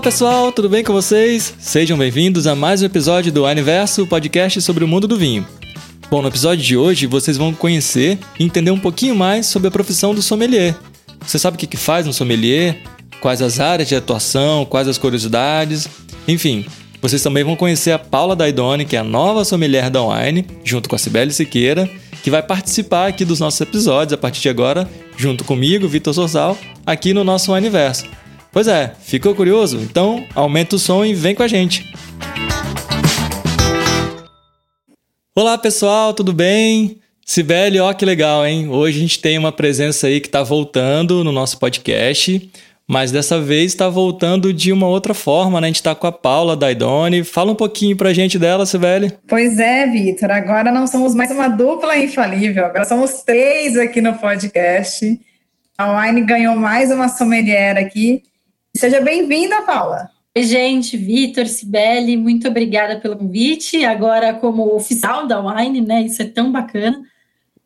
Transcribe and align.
Olá 0.00 0.04
pessoal, 0.04 0.50
tudo 0.50 0.66
bem 0.66 0.82
com 0.82 0.94
vocês? 0.94 1.52
Sejam 1.58 1.98
bem-vindos 1.98 2.46
a 2.46 2.56
mais 2.56 2.80
um 2.80 2.86
episódio 2.86 3.30
do 3.30 3.44
Aniverso, 3.44 4.06
podcast 4.06 4.58
sobre 4.62 4.82
o 4.82 4.88
mundo 4.88 5.06
do 5.06 5.14
vinho. 5.14 5.46
Bom, 6.10 6.22
no 6.22 6.28
episódio 6.28 6.64
de 6.64 6.74
hoje 6.74 7.06
vocês 7.06 7.36
vão 7.36 7.52
conhecer 7.52 8.18
e 8.38 8.44
entender 8.44 8.70
um 8.70 8.80
pouquinho 8.80 9.14
mais 9.14 9.44
sobre 9.44 9.68
a 9.68 9.70
profissão 9.70 10.14
do 10.14 10.22
sommelier. 10.22 10.74
Você 11.20 11.38
sabe 11.38 11.56
o 11.56 11.58
que 11.58 11.76
faz 11.76 12.06
um 12.06 12.14
sommelier? 12.14 12.78
Quais 13.20 13.42
as 13.42 13.60
áreas 13.60 13.90
de 13.90 13.94
atuação, 13.94 14.64
quais 14.64 14.88
as 14.88 14.96
curiosidades, 14.96 15.86
enfim. 16.26 16.64
Vocês 17.02 17.22
também 17.22 17.44
vão 17.44 17.54
conhecer 17.54 17.92
a 17.92 17.98
Paula 17.98 18.34
Daidoni, 18.34 18.86
que 18.86 18.96
é 18.96 19.00
a 19.00 19.04
nova 19.04 19.44
sommelier 19.44 19.90
da 19.90 20.02
Wine, 20.02 20.46
junto 20.64 20.88
com 20.88 20.96
a 20.96 20.98
Cibele 20.98 21.30
Siqueira, 21.30 21.86
que 22.22 22.30
vai 22.30 22.42
participar 22.42 23.08
aqui 23.08 23.22
dos 23.22 23.38
nossos 23.38 23.60
episódios 23.60 24.14
a 24.14 24.18
partir 24.18 24.40
de 24.40 24.48
agora, 24.48 24.88
junto 25.18 25.44
comigo, 25.44 25.86
Vitor 25.86 26.14
Sorsal, 26.14 26.56
aqui 26.86 27.12
no 27.12 27.22
nosso 27.22 27.52
Universo. 27.52 28.06
Pois 28.52 28.66
é, 28.66 28.92
ficou 29.00 29.32
curioso? 29.32 29.78
Então 29.80 30.26
aumenta 30.34 30.74
o 30.74 30.78
som 30.78 31.04
e 31.04 31.14
vem 31.14 31.36
com 31.36 31.42
a 31.44 31.48
gente. 31.48 31.88
Olá 35.36 35.56
pessoal, 35.56 36.12
tudo 36.12 36.32
bem? 36.32 36.98
Sibeli, 37.24 37.78
ó 37.78 37.92
que 37.92 38.04
legal, 38.04 38.44
hein? 38.44 38.68
Hoje 38.68 38.98
a 38.98 39.00
gente 39.02 39.20
tem 39.20 39.38
uma 39.38 39.52
presença 39.52 40.08
aí 40.08 40.20
que 40.20 40.26
está 40.26 40.42
voltando 40.42 41.22
no 41.22 41.30
nosso 41.30 41.60
podcast, 41.60 42.50
mas 42.88 43.12
dessa 43.12 43.40
vez 43.40 43.66
está 43.66 43.88
voltando 43.88 44.52
de 44.52 44.72
uma 44.72 44.88
outra 44.88 45.14
forma, 45.14 45.60
né? 45.60 45.68
A 45.68 45.70
gente 45.70 45.76
está 45.76 45.94
com 45.94 46.08
a 46.08 46.12
Paula 46.12 46.56
Daidoni. 46.56 47.22
Fala 47.22 47.52
um 47.52 47.54
pouquinho 47.56 47.96
pra 47.96 48.12
gente 48.12 48.36
dela, 48.36 48.66
Sibeli. 48.66 49.12
Pois 49.28 49.60
é, 49.60 49.86
Vitor. 49.86 50.28
Agora 50.32 50.72
não 50.72 50.88
somos 50.88 51.14
mais 51.14 51.30
uma 51.30 51.46
dupla 51.46 51.96
infalível, 51.96 52.66
agora 52.66 52.84
somos 52.84 53.22
três 53.22 53.78
aqui 53.78 54.00
no 54.00 54.14
podcast. 54.14 55.20
A 55.78 56.00
Wine 56.00 56.22
ganhou 56.22 56.56
mais 56.56 56.90
uma 56.90 57.08
sommelier 57.08 57.78
aqui 57.78 58.24
Seja 58.80 58.98
bem-vinda, 58.98 59.60
Paula. 59.60 60.10
Oi, 60.34 60.42
gente, 60.42 60.96
Vitor, 60.96 61.46
Cibele, 61.46 62.16
muito 62.16 62.48
obrigada 62.48 62.98
pelo 62.98 63.14
convite. 63.14 63.84
Agora, 63.84 64.32
como 64.32 64.74
oficial 64.74 65.26
da 65.26 65.38
Wine, 65.38 65.82
né? 65.82 66.00
Isso 66.00 66.22
é 66.22 66.24
tão 66.24 66.50
bacana. 66.50 66.98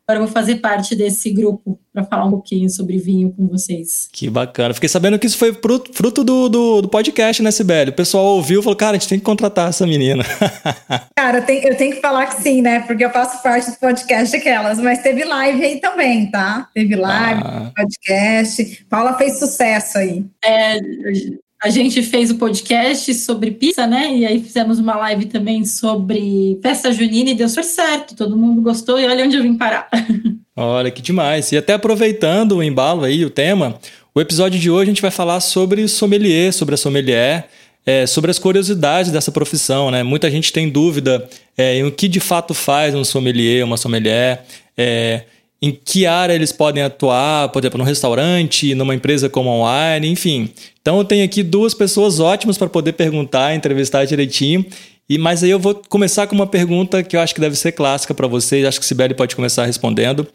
Agora 0.07 0.21
eu 0.21 0.27
vou 0.27 0.33
fazer 0.33 0.57
parte 0.57 0.95
desse 0.95 1.31
grupo 1.31 1.79
para 1.91 2.03
falar 2.03 2.25
um 2.25 2.29
pouquinho 2.29 2.69
sobre 2.69 2.99
vinho 2.99 3.31
com 3.31 3.47
vocês. 3.47 4.07
Que 4.11 4.29
bacana. 4.29 4.71
Fiquei 4.71 4.87
sabendo 4.87 5.17
que 5.17 5.25
isso 5.25 5.37
foi 5.37 5.51
fruto 5.51 6.23
do, 6.23 6.47
do, 6.47 6.81
do 6.83 6.89
podcast, 6.89 7.41
né, 7.41 7.49
Sibeli? 7.49 7.89
O 7.89 7.93
pessoal 7.93 8.25
ouviu 8.25 8.59
e 8.59 8.63
falou, 8.63 8.77
cara, 8.77 8.91
a 8.91 8.99
gente 8.99 9.09
tem 9.09 9.17
que 9.17 9.25
contratar 9.25 9.69
essa 9.69 9.87
menina. 9.87 10.23
cara, 11.17 11.39
eu 11.39 11.45
tenho, 11.45 11.67
eu 11.69 11.75
tenho 11.75 11.95
que 11.95 12.01
falar 12.01 12.27
que 12.27 12.43
sim, 12.43 12.61
né? 12.61 12.81
Porque 12.81 13.03
eu 13.03 13.09
faço 13.09 13.41
parte 13.41 13.71
do 13.71 13.77
podcast 13.77 14.35
aquelas, 14.35 14.79
mas 14.79 15.01
teve 15.01 15.23
live 15.23 15.65
aí 15.65 15.79
também, 15.79 16.29
tá? 16.29 16.69
Teve 16.71 16.95
live, 16.95 17.41
ah. 17.43 17.71
podcast. 17.75 18.85
Paula 18.87 19.17
fez 19.17 19.39
sucesso 19.39 19.97
aí. 19.97 20.23
É, 20.43 20.79
a 21.63 21.69
gente 21.69 22.01
fez 22.03 22.29
o 22.31 22.35
podcast 22.35 23.13
sobre 23.15 23.51
pizza, 23.51 23.87
né? 23.87 24.15
E 24.15 24.25
aí 24.25 24.39
fizemos 24.41 24.77
uma 24.77 24.95
live 24.97 25.25
também 25.25 25.65
sobre 25.65 26.59
festa 26.61 26.91
junina 26.91 27.31
e 27.31 27.35
deu 27.35 27.49
super 27.49 27.63
certo. 27.63 28.15
Todo 28.15 28.37
mundo 28.37 28.61
gostou 28.61 28.99
e 28.99 29.05
olha 29.05 29.25
onde 29.25 29.37
eu 29.37 29.43
vim 29.43 29.55
parar. 29.55 29.89
Olha 30.57 30.89
que 30.89 31.01
demais. 31.01 31.51
E 31.51 31.57
até 31.57 31.73
aproveitando 31.73 32.53
o 32.53 32.63
embalo 32.63 33.03
aí, 33.03 33.25
o 33.25 33.29
tema, 33.29 33.77
o 34.13 34.21
episódio 34.21 34.57
de 34.57 34.71
hoje 34.71 34.83
a 34.83 34.93
gente 34.93 35.01
vai 35.01 35.11
falar 35.11 35.41
sobre 35.41 35.85
sommelier, 35.89 36.53
sobre 36.53 36.75
a 36.75 36.77
sommelier. 36.77 37.49
É, 37.85 38.07
sobre 38.07 38.31
as 38.31 38.39
curiosidades 38.39 39.11
dessa 39.11 39.31
profissão, 39.31 39.91
né? 39.91 40.01
Muita 40.01 40.31
gente 40.31 40.51
tem 40.51 40.67
dúvida 40.67 41.29
é, 41.55 41.75
em 41.75 41.83
o 41.83 41.91
que 41.91 42.07
de 42.07 42.19
fato 42.19 42.51
faz 42.51 42.95
um 42.95 43.03
sommelier, 43.03 43.63
uma 43.63 43.77
sommelier. 43.77 44.43
É, 44.75 45.21
em 45.61 45.71
que 45.71 46.05
área 46.05 46.33
eles 46.33 46.51
podem 46.51 46.83
atuar, 46.83 47.49
por 47.49 47.61
exemplo, 47.61 47.77
no 47.77 47.83
restaurante, 47.83 48.75
numa 48.75 48.93
empresa 48.93 49.29
como 49.29 49.49
a 49.49 49.95
Wine, 49.95 50.09
enfim. 50.09 50.49
Então 50.81 50.97
eu 50.97 51.05
tenho 51.05 51.25
aqui 51.25 51.41
duas 51.41 51.73
pessoas 51.73 52.19
ótimas 52.19 52.57
para 52.57 52.69
poder 52.69 52.93
perguntar, 52.93 53.55
entrevistar 53.55 54.05
direitinho. 54.05 54.65
E 55.07 55.17
mas 55.17 55.43
aí 55.43 55.49
eu 55.49 55.59
vou 55.59 55.81
começar 55.87 56.27
com 56.27 56.35
uma 56.35 56.47
pergunta 56.47 57.03
que 57.03 57.15
eu 57.15 57.21
acho 57.21 57.33
que 57.33 57.41
deve 57.41 57.55
ser 57.55 57.71
clássica 57.71 58.13
para 58.13 58.27
vocês, 58.27 58.65
acho 58.65 58.79
que 58.79 58.85
Sibeli 58.85 59.13
pode 59.13 59.35
começar 59.35 59.65
respondendo. 59.65 60.27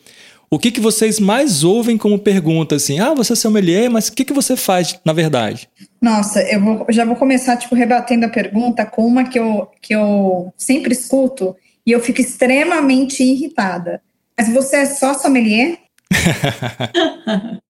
O 0.52 0.58
que, 0.58 0.72
que 0.72 0.80
vocês 0.80 1.20
mais 1.20 1.62
ouvem 1.62 1.96
como 1.96 2.18
pergunta 2.18 2.74
assim? 2.74 2.98
Ah, 2.98 3.14
você 3.14 3.34
é 3.34 3.36
sommelier, 3.36 3.88
mas 3.88 4.08
o 4.08 4.12
que, 4.12 4.24
que 4.24 4.32
você 4.32 4.56
faz 4.56 4.98
na 5.04 5.12
verdade? 5.12 5.68
Nossa, 6.02 6.42
eu 6.42 6.60
vou, 6.60 6.86
já 6.88 7.04
vou 7.04 7.14
começar 7.14 7.56
tipo 7.56 7.74
rebatendo 7.74 8.26
a 8.26 8.28
pergunta 8.28 8.84
com 8.84 9.06
uma 9.06 9.22
que 9.22 9.38
eu, 9.38 9.68
que 9.80 9.94
eu 9.94 10.52
sempre 10.56 10.92
escuto 10.92 11.54
e 11.86 11.92
eu 11.92 12.00
fico 12.00 12.20
extremamente 12.20 13.22
irritada 13.22 14.00
mas 14.40 14.48
você 14.48 14.76
é 14.76 14.86
só 14.86 15.12
sommelier? 15.12 15.80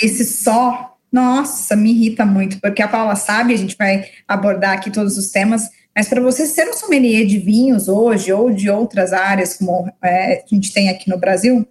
Esse 0.00 0.24
só, 0.24 0.96
nossa, 1.12 1.76
me 1.76 1.90
irrita 1.90 2.24
muito, 2.24 2.58
porque 2.62 2.80
a 2.80 2.88
Paula 2.88 3.14
sabe, 3.14 3.52
a 3.52 3.58
gente 3.58 3.76
vai 3.76 4.06
abordar 4.26 4.72
aqui 4.72 4.90
todos 4.90 5.18
os 5.18 5.30
temas, 5.30 5.68
mas 5.94 6.08
para 6.08 6.22
você 6.22 6.46
ser 6.46 6.66
um 6.66 6.72
sommelier 6.72 7.26
de 7.26 7.36
vinhos 7.38 7.88
hoje, 7.88 8.32
ou 8.32 8.50
de 8.50 8.70
outras 8.70 9.12
áreas, 9.12 9.58
como 9.58 9.92
é, 10.02 10.42
a 10.42 10.54
gente 10.54 10.72
tem 10.72 10.88
aqui 10.88 11.10
no 11.10 11.18
Brasil 11.18 11.68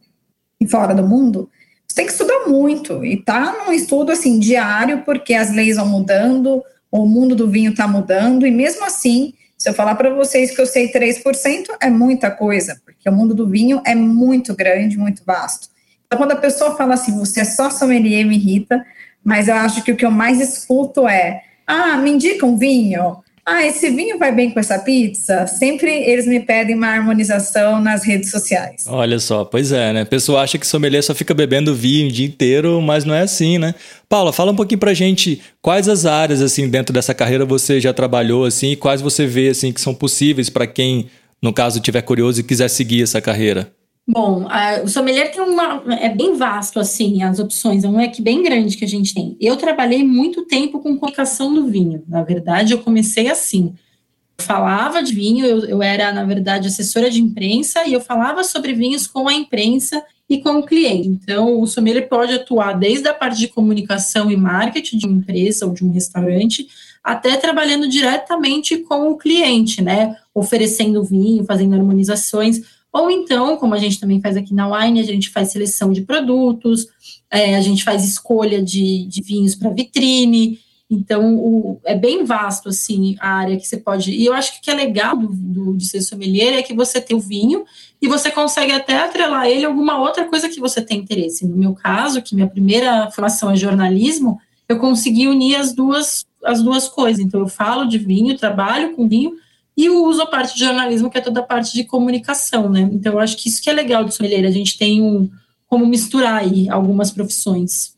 e 0.61 0.67
fora 0.67 0.93
do 0.93 1.07
mundo, 1.07 1.49
você 1.87 1.95
tem 1.95 2.05
que 2.05 2.11
estudar 2.11 2.47
muito, 2.47 3.03
e 3.03 3.17
tá 3.17 3.65
num 3.65 3.73
estudo, 3.73 4.11
assim, 4.11 4.37
diário, 4.37 5.01
porque 5.03 5.33
as 5.33 5.51
leis 5.51 5.77
vão 5.77 5.87
mudando, 5.87 6.63
o 6.91 7.07
mundo 7.07 7.35
do 7.35 7.49
vinho 7.49 7.71
está 7.71 7.87
mudando, 7.87 8.45
e 8.45 8.51
mesmo 8.51 8.85
assim, 8.85 9.33
se 9.57 9.67
eu 9.67 9.73
falar 9.73 9.95
para 9.95 10.13
vocês 10.13 10.55
que 10.55 10.61
eu 10.61 10.65
sei 10.67 10.91
3%, 10.91 11.67
é 11.81 11.89
muita 11.89 12.29
coisa, 12.29 12.79
porque 12.85 13.09
o 13.09 13.11
mundo 13.11 13.33
do 13.33 13.47
vinho 13.47 13.81
é 13.85 13.95
muito 13.95 14.55
grande, 14.55 14.97
muito 14.97 15.23
vasto. 15.25 15.69
Então, 16.05 16.19
quando 16.19 16.33
a 16.33 16.37
pessoa 16.37 16.77
fala 16.77 16.93
assim, 16.93 17.17
você 17.17 17.41
é 17.41 17.45
só 17.45 17.69
sommelier, 17.69 18.25
me 18.25 18.35
irrita, 18.35 18.85
mas 19.23 19.47
eu 19.47 19.55
acho 19.55 19.83
que 19.83 19.91
o 19.91 19.95
que 19.95 20.05
eu 20.05 20.11
mais 20.11 20.39
escuto 20.39 21.07
é, 21.07 21.41
ah, 21.65 21.97
me 21.97 22.11
indica 22.11 22.45
um 22.45 22.55
vinho, 22.55 23.17
ah, 23.49 23.65
esse 23.65 23.89
vinho 23.89 24.19
vai 24.19 24.29
bem 24.29 24.51
com 24.51 24.59
essa 24.59 24.77
pizza? 24.77 25.47
Sempre 25.47 25.89
eles 25.89 26.27
me 26.27 26.41
pedem 26.41 26.75
uma 26.75 26.87
harmonização 26.87 27.81
nas 27.81 28.03
redes 28.03 28.29
sociais. 28.29 28.83
Olha 28.85 29.19
só, 29.19 29.45
pois 29.45 29.71
é, 29.71 29.93
né? 29.93 30.01
A 30.01 30.05
pessoa 30.05 30.41
acha 30.41 30.57
que 30.57 30.67
sommelier 30.67 31.01
só 31.01 31.15
fica 31.15 31.33
bebendo 31.33 31.73
vinho 31.73 32.09
o 32.09 32.11
dia 32.11 32.27
inteiro, 32.27 32.81
mas 32.81 33.05
não 33.05 33.15
é 33.15 33.21
assim, 33.21 33.57
né? 33.57 33.73
Paula, 34.09 34.33
fala 34.33 34.51
um 34.51 34.55
pouquinho 34.55 34.79
pra 34.79 34.93
gente 34.93 35.41
quais 35.61 35.87
as 35.87 36.05
áreas, 36.05 36.41
assim, 36.41 36.67
dentro 36.67 36.93
dessa 36.93 37.13
carreira 37.13 37.45
você 37.45 37.79
já 37.79 37.93
trabalhou, 37.93 38.43
assim, 38.43 38.71
e 38.71 38.75
quais 38.75 38.99
você 38.99 39.25
vê, 39.25 39.47
assim, 39.47 39.71
que 39.71 39.79
são 39.79 39.95
possíveis 39.95 40.49
para 40.49 40.67
quem, 40.67 41.07
no 41.41 41.53
caso, 41.53 41.79
tiver 41.79 42.01
curioso 42.01 42.41
e 42.41 42.43
quiser 42.43 42.67
seguir 42.67 43.03
essa 43.03 43.21
carreira. 43.21 43.71
Bom, 44.09 44.47
a, 44.47 44.83
o 44.83 44.87
sommelier 44.87 45.31
tem 45.33 45.41
uma. 45.41 45.83
É 45.99 46.07
bem 46.07 46.37
vasto, 46.37 46.79
assim, 46.79 47.23
as 47.23 47.39
opções, 47.39 47.83
é 47.83 47.89
um 47.89 47.97
leque 47.97 48.21
bem 48.21 48.41
grande 48.41 48.77
que 48.77 48.85
a 48.85 48.87
gente 48.87 49.13
tem. 49.13 49.35
Eu 49.39 49.57
trabalhei 49.57 50.01
muito 50.01 50.45
tempo 50.45 50.79
com 50.79 50.95
comunicação 50.97 51.53
do 51.53 51.67
vinho. 51.67 52.01
Na 52.07 52.23
verdade, 52.23 52.71
eu 52.71 52.79
comecei 52.79 53.29
assim. 53.29 53.73
Eu 54.39 54.45
falava 54.45 55.03
de 55.03 55.13
vinho, 55.13 55.45
eu, 55.45 55.65
eu 55.65 55.83
era, 55.83 56.13
na 56.13 56.23
verdade, 56.23 56.69
assessora 56.69 57.09
de 57.09 57.21
imprensa 57.21 57.85
e 57.85 57.91
eu 57.91 57.99
falava 57.99 58.45
sobre 58.45 58.73
vinhos 58.73 59.07
com 59.07 59.27
a 59.27 59.33
imprensa 59.33 60.01
e 60.29 60.37
com 60.37 60.59
o 60.59 60.65
cliente. 60.65 61.09
Então, 61.09 61.59
o 61.59 61.67
sommelier 61.67 62.07
pode 62.07 62.33
atuar 62.33 62.73
desde 62.73 63.09
a 63.09 63.13
parte 63.13 63.39
de 63.39 63.49
comunicação 63.49 64.31
e 64.31 64.37
marketing 64.37 64.97
de 64.99 65.05
uma 65.05 65.17
empresa 65.17 65.65
ou 65.65 65.73
de 65.73 65.83
um 65.83 65.91
restaurante, 65.91 66.67
até 67.03 67.35
trabalhando 67.35 67.89
diretamente 67.89 68.77
com 68.77 69.09
o 69.09 69.17
cliente, 69.17 69.81
né? 69.81 70.15
Oferecendo 70.33 71.03
vinho, 71.03 71.43
fazendo 71.43 71.75
harmonizações 71.75 72.61
ou 72.91 73.11
então, 73.11 73.57
como 73.57 73.73
a 73.73 73.77
gente 73.77 73.99
também 73.99 74.21
faz 74.21 74.37
aqui 74.37 74.53
na 74.53 74.67
Wine, 74.67 74.99
a 74.99 75.03
gente 75.03 75.29
faz 75.29 75.51
seleção 75.51 75.91
de 75.91 76.01
produtos, 76.01 76.87
é, 77.29 77.55
a 77.55 77.61
gente 77.61 77.83
faz 77.83 78.03
escolha 78.03 78.61
de, 78.61 79.05
de 79.05 79.21
vinhos 79.21 79.55
para 79.55 79.69
vitrine. 79.69 80.59
Então, 80.89 81.35
o, 81.35 81.81
é 81.83 81.93
bem 81.93 82.23
vasto, 82.23 82.69
assim, 82.69 83.17
a 83.19 83.29
área 83.29 83.57
que 83.57 83.67
você 83.67 83.75
pode... 83.75 84.11
E 84.11 84.25
eu 84.25 84.33
acho 84.33 84.53
que 84.53 84.59
o 84.59 84.61
que 84.61 84.71
é 84.71 84.73
legal 84.73 85.17
do, 85.17 85.27
do, 85.27 85.75
de 85.75 85.85
ser 85.85 86.01
sommelier 86.01 86.53
é 86.53 86.63
que 86.63 86.73
você 86.73 87.01
tem 87.01 87.15
o 87.15 87.19
vinho 87.19 87.65
e 88.01 88.07
você 88.07 88.31
consegue 88.31 88.71
até 88.71 88.97
atrelar 88.97 89.47
ele 89.47 89.65
a 89.65 89.67
alguma 89.67 89.99
outra 89.99 90.23
coisa 90.25 90.47
que 90.47 90.59
você 90.59 90.81
tem 90.81 90.99
interesse. 90.99 91.45
No 91.45 91.57
meu 91.57 91.73
caso, 91.73 92.21
que 92.21 92.33
minha 92.33 92.47
primeira 92.47 93.11
formação 93.11 93.51
é 93.51 93.57
jornalismo, 93.57 94.39
eu 94.69 94.79
consegui 94.79 95.27
unir 95.27 95.57
as 95.57 95.73
duas, 95.73 96.25
as 96.43 96.63
duas 96.63 96.87
coisas. 96.87 97.19
Então, 97.19 97.41
eu 97.41 97.47
falo 97.47 97.85
de 97.85 97.97
vinho, 97.97 98.37
trabalho 98.37 98.95
com 98.95 99.09
vinho, 99.09 99.33
e 99.77 99.89
o 99.91 100.05
uso 100.05 100.23
a 100.23 100.25
parte 100.25 100.55
de 100.55 100.61
jornalismo, 100.61 101.09
que 101.09 101.19
é 101.19 101.21
toda 101.21 101.41
a 101.41 101.43
parte 101.43 101.71
de 101.75 101.83
comunicação, 101.83 102.67
né? 102.67 102.89
Então, 102.91 103.13
eu 103.13 103.19
acho 103.19 103.37
que 103.37 103.47
isso 103.47 103.61
que 103.61 103.69
é 103.69 103.73
legal 103.73 104.03
do 104.03 104.11
sommelier, 104.11 104.43
a 104.43 104.51
gente 104.51 104.75
tem 104.75 105.03
um, 105.03 105.29
como 105.67 105.85
misturar 105.85 106.41
aí 106.41 106.67
algumas 106.67 107.11
profissões. 107.11 107.95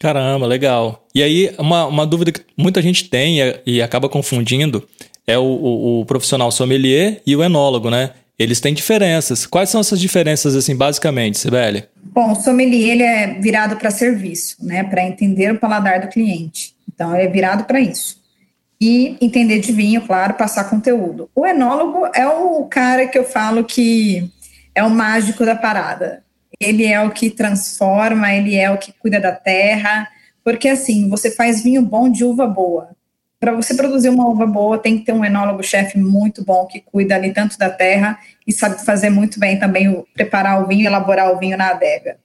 Caramba, 0.00 0.44
legal. 0.44 1.06
E 1.14 1.22
aí, 1.22 1.54
uma, 1.56 1.86
uma 1.86 2.04
dúvida 2.04 2.32
que 2.32 2.40
muita 2.56 2.82
gente 2.82 3.08
tem 3.08 3.38
e, 3.64 3.80
acaba 3.80 4.08
confundindo 4.08 4.86
é 5.24 5.38
o, 5.38 5.42
o, 5.42 6.00
o, 6.00 6.04
profissional 6.04 6.50
sommelier 6.50 7.22
e 7.24 7.36
o 7.36 7.44
enólogo, 7.44 7.90
né? 7.90 8.10
Eles 8.36 8.58
têm 8.58 8.74
diferenças. 8.74 9.46
Quais 9.46 9.68
são 9.68 9.80
essas 9.80 10.00
diferenças, 10.00 10.56
assim, 10.56 10.74
basicamente, 10.74 11.38
Sibeli? 11.38 11.84
Bom, 12.02 12.32
o 12.32 12.34
sommelier 12.34 12.90
ele 12.90 13.02
é 13.04 13.38
virado 13.38 13.76
para 13.76 13.90
serviço, 13.90 14.56
né? 14.60 14.82
Para 14.82 15.06
entender 15.06 15.52
o 15.52 15.58
paladar 15.60 16.00
do 16.00 16.08
cliente. 16.08 16.74
Então, 16.92 17.14
ele 17.14 17.28
é 17.28 17.30
virado 17.30 17.64
para 17.64 17.78
isso 17.78 18.19
e 18.80 19.16
entender 19.20 19.58
de 19.58 19.72
vinho, 19.72 20.00
claro, 20.06 20.34
passar 20.34 20.64
conteúdo. 20.64 21.30
O 21.34 21.46
enólogo 21.46 22.06
é 22.14 22.26
o 22.26 22.64
cara 22.64 23.06
que 23.06 23.18
eu 23.18 23.24
falo 23.24 23.64
que 23.64 24.30
é 24.74 24.82
o 24.82 24.88
mágico 24.88 25.44
da 25.44 25.54
parada. 25.54 26.24
Ele 26.58 26.86
é 26.86 27.00
o 27.00 27.10
que 27.10 27.28
transforma, 27.28 28.32
ele 28.32 28.56
é 28.56 28.70
o 28.70 28.78
que 28.78 28.92
cuida 28.92 29.20
da 29.20 29.32
terra, 29.32 30.08
porque 30.42 30.68
assim, 30.68 31.08
você 31.10 31.30
faz 31.30 31.62
vinho 31.62 31.82
bom 31.82 32.10
de 32.10 32.24
uva 32.24 32.46
boa. 32.46 32.96
para 33.38 33.52
você 33.52 33.74
produzir 33.74 34.10
uma 34.10 34.28
uva 34.28 34.46
boa, 34.46 34.78
tem 34.78 34.98
que 34.98 35.04
ter 35.04 35.12
um 35.12 35.24
enólogo-chefe 35.24 35.98
muito 35.98 36.44
bom 36.44 36.66
que 36.66 36.80
cuida 36.80 37.14
ali 37.14 37.32
tanto 37.32 37.58
da 37.58 37.70
terra 37.70 38.18
e 38.46 38.52
sabe 38.52 38.84
fazer 38.84 39.08
muito 39.10 39.38
bem 39.40 39.58
também 39.58 39.88
o, 39.88 40.06
preparar 40.14 40.62
o 40.62 40.66
vinho, 40.66 40.86
elaborar 40.86 41.32
o 41.32 41.38
vinho 41.38 41.56
na 41.56 41.70
adega. 41.70 42.18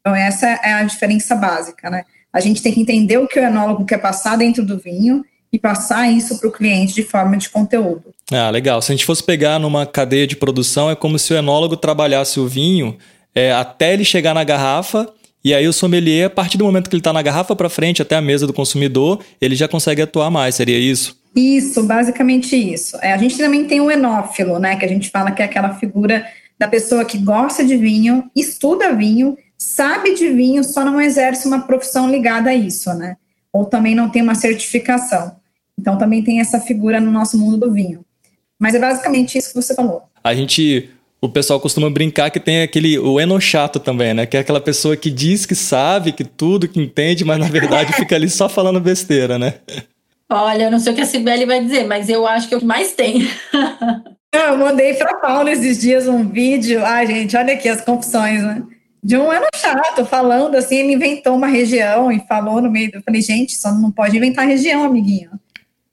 Então, 0.00 0.14
essa 0.14 0.46
é 0.46 0.72
a 0.74 0.82
diferença 0.82 1.34
básica, 1.34 1.88
né? 1.90 2.04
A 2.32 2.40
gente 2.40 2.62
tem 2.62 2.72
que 2.72 2.80
entender 2.82 3.16
o 3.18 3.26
que 3.26 3.40
o 3.40 3.42
enólogo 3.42 3.86
quer 3.86 3.98
passar 3.98 4.36
dentro 4.36 4.64
do 4.64 4.78
vinho 4.78 5.24
e 5.52 5.58
passar 5.58 6.10
isso 6.10 6.38
para 6.38 6.48
o 6.48 6.52
cliente 6.52 6.94
de 6.94 7.02
forma 7.02 7.36
de 7.36 7.48
conteúdo. 7.48 8.04
Ah, 8.30 8.50
legal. 8.50 8.82
Se 8.82 8.92
a 8.92 8.94
gente 8.94 9.06
fosse 9.06 9.22
pegar 9.22 9.58
numa 9.58 9.86
cadeia 9.86 10.26
de 10.26 10.36
produção, 10.36 10.90
é 10.90 10.94
como 10.94 11.18
se 11.18 11.32
o 11.32 11.36
enólogo 11.36 11.76
trabalhasse 11.76 12.38
o 12.38 12.46
vinho 12.46 12.96
é, 13.34 13.52
até 13.52 13.94
ele 13.94 14.04
chegar 14.04 14.34
na 14.34 14.44
garrafa 14.44 15.08
e 15.44 15.54
aí 15.54 15.66
o 15.68 15.72
sommelier, 15.72 16.26
a 16.26 16.30
partir 16.30 16.58
do 16.58 16.64
momento 16.64 16.90
que 16.90 16.96
ele 16.96 17.00
está 17.00 17.12
na 17.12 17.22
garrafa 17.22 17.54
para 17.54 17.68
frente 17.68 18.02
até 18.02 18.16
a 18.16 18.20
mesa 18.20 18.46
do 18.46 18.52
consumidor, 18.52 19.20
ele 19.40 19.54
já 19.54 19.68
consegue 19.68 20.02
atuar 20.02 20.30
mais, 20.30 20.56
seria 20.56 20.78
isso? 20.78 21.16
Isso, 21.34 21.82
basicamente 21.84 22.56
isso. 22.56 22.96
É, 23.00 23.12
a 23.12 23.16
gente 23.16 23.38
também 23.38 23.64
tem 23.64 23.80
o 23.80 23.90
enófilo, 23.90 24.58
né, 24.58 24.76
que 24.76 24.84
a 24.84 24.88
gente 24.88 25.10
fala 25.10 25.30
que 25.30 25.40
é 25.40 25.44
aquela 25.44 25.74
figura 25.74 26.26
da 26.58 26.66
pessoa 26.66 27.04
que 27.04 27.18
gosta 27.18 27.64
de 27.64 27.76
vinho, 27.76 28.28
estuda 28.34 28.92
vinho, 28.92 29.38
sabe 29.56 30.14
de 30.14 30.28
vinho, 30.28 30.64
só 30.64 30.84
não 30.84 31.00
exerce 31.00 31.46
uma 31.46 31.60
profissão 31.60 32.10
ligada 32.10 32.50
a 32.50 32.54
isso, 32.54 32.92
né? 32.94 33.16
Ou 33.58 33.64
também 33.64 33.92
não 33.92 34.08
tem 34.08 34.22
uma 34.22 34.36
certificação. 34.36 35.34
Então 35.76 35.98
também 35.98 36.22
tem 36.22 36.38
essa 36.38 36.60
figura 36.60 37.00
no 37.00 37.10
nosso 37.10 37.36
mundo 37.36 37.56
do 37.56 37.72
vinho. 37.72 38.04
Mas 38.56 38.72
é 38.76 38.78
basicamente 38.78 39.36
isso 39.36 39.48
que 39.48 39.56
você 39.56 39.74
falou. 39.74 40.02
A 40.22 40.32
gente 40.32 40.88
o 41.20 41.28
pessoal 41.28 41.58
costuma 41.58 41.90
brincar 41.90 42.30
que 42.30 42.38
tem 42.38 42.62
aquele 42.62 42.96
o 43.00 43.18
enochato 43.18 43.80
também, 43.80 44.14
né? 44.14 44.26
Que 44.26 44.36
é 44.36 44.40
aquela 44.40 44.60
pessoa 44.60 44.96
que 44.96 45.10
diz 45.10 45.44
que 45.44 45.56
sabe, 45.56 46.12
que 46.12 46.22
tudo, 46.22 46.68
que 46.68 46.80
entende, 46.80 47.24
mas 47.24 47.38
na 47.38 47.48
verdade 47.48 47.92
fica 47.94 48.14
ali 48.14 48.30
só 48.30 48.48
falando 48.48 48.78
besteira, 48.80 49.36
né? 49.36 49.54
Olha, 50.30 50.64
eu 50.64 50.70
não 50.70 50.78
sei 50.78 50.92
o 50.92 50.94
que 50.94 51.00
a 51.00 51.06
Sibeli 51.06 51.44
vai 51.44 51.60
dizer, 51.60 51.84
mas 51.84 52.08
eu 52.08 52.24
acho 52.24 52.46
que 52.46 52.54
é 52.54 52.56
o 52.56 52.60
que 52.60 52.66
mais 52.66 52.92
tem. 52.92 53.28
eu 54.32 54.56
mandei 54.56 54.94
para 54.94 55.16
Paulo 55.16 55.48
esses 55.48 55.80
dias 55.80 56.06
um 56.06 56.28
vídeo. 56.28 56.84
Ai, 56.84 57.08
gente, 57.08 57.36
olha 57.36 57.54
aqui 57.54 57.68
as 57.68 57.80
confissões, 57.80 58.40
né? 58.40 58.62
De 59.02 59.16
um 59.16 59.32
enochato 59.32 60.04
falando 60.04 60.56
assim, 60.56 60.76
ele 60.76 60.94
inventou 60.94 61.36
uma 61.36 61.46
região 61.46 62.10
e 62.10 62.20
falou 62.26 62.60
no 62.60 62.70
meio. 62.70 62.90
Eu 62.92 63.02
falei, 63.02 63.22
gente, 63.22 63.56
só 63.56 63.72
não 63.72 63.90
pode 63.90 64.16
inventar 64.16 64.46
região, 64.46 64.84
amiguinho. 64.84 65.30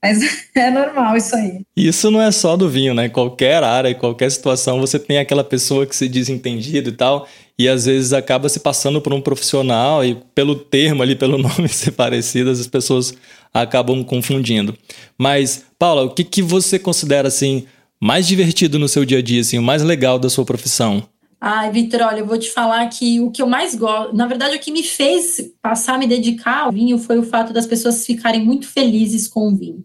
Mas 0.02 0.20
é 0.54 0.70
normal 0.70 1.16
isso 1.16 1.34
aí. 1.34 1.62
Isso 1.76 2.10
não 2.10 2.20
é 2.20 2.30
só 2.30 2.56
do 2.56 2.68
vinho, 2.68 2.94
né? 2.94 3.08
Qualquer 3.08 3.62
área, 3.62 3.94
qualquer 3.94 4.30
situação, 4.30 4.80
você 4.80 4.98
tem 4.98 5.18
aquela 5.18 5.42
pessoa 5.42 5.86
que 5.86 5.96
se 5.96 6.08
diz 6.08 6.28
entendido 6.28 6.90
e 6.90 6.92
tal, 6.92 7.26
e 7.58 7.68
às 7.68 7.86
vezes 7.86 8.12
acaba 8.12 8.48
se 8.48 8.60
passando 8.60 9.00
por 9.00 9.12
um 9.12 9.20
profissional 9.20 10.04
e 10.04 10.16
pelo 10.34 10.54
termo 10.54 11.02
ali, 11.02 11.16
pelo 11.16 11.38
nome 11.38 11.68
ser 11.68 11.92
parecido, 11.92 12.50
as 12.50 12.66
pessoas 12.66 13.14
acabam 13.52 14.04
confundindo. 14.04 14.76
Mas, 15.18 15.64
Paula, 15.78 16.04
o 16.04 16.10
que, 16.10 16.22
que 16.22 16.42
você 16.42 16.78
considera 16.78 17.28
assim 17.28 17.66
mais 17.98 18.26
divertido 18.26 18.78
no 18.78 18.88
seu 18.88 19.04
dia 19.04 19.18
a 19.18 19.22
dia, 19.22 19.40
assim, 19.40 19.58
o 19.58 19.62
mais 19.62 19.82
legal 19.82 20.18
da 20.18 20.28
sua 20.28 20.44
profissão? 20.44 21.02
Ai, 21.40 21.70
Vitor, 21.70 22.00
olha, 22.00 22.20
eu 22.20 22.26
vou 22.26 22.38
te 22.38 22.50
falar 22.50 22.88
que 22.88 23.20
o 23.20 23.30
que 23.30 23.42
eu 23.42 23.46
mais 23.46 23.74
gosto, 23.74 24.16
na 24.16 24.26
verdade, 24.26 24.56
o 24.56 24.58
que 24.58 24.72
me 24.72 24.82
fez 24.82 25.52
passar 25.60 25.94
a 25.94 25.98
me 25.98 26.06
dedicar 26.06 26.64
ao 26.64 26.72
vinho 26.72 26.98
foi 26.98 27.18
o 27.18 27.22
fato 27.22 27.52
das 27.52 27.66
pessoas 27.66 28.06
ficarem 28.06 28.44
muito 28.44 28.66
felizes 28.66 29.28
com 29.28 29.48
o 29.48 29.54
vinho. 29.54 29.84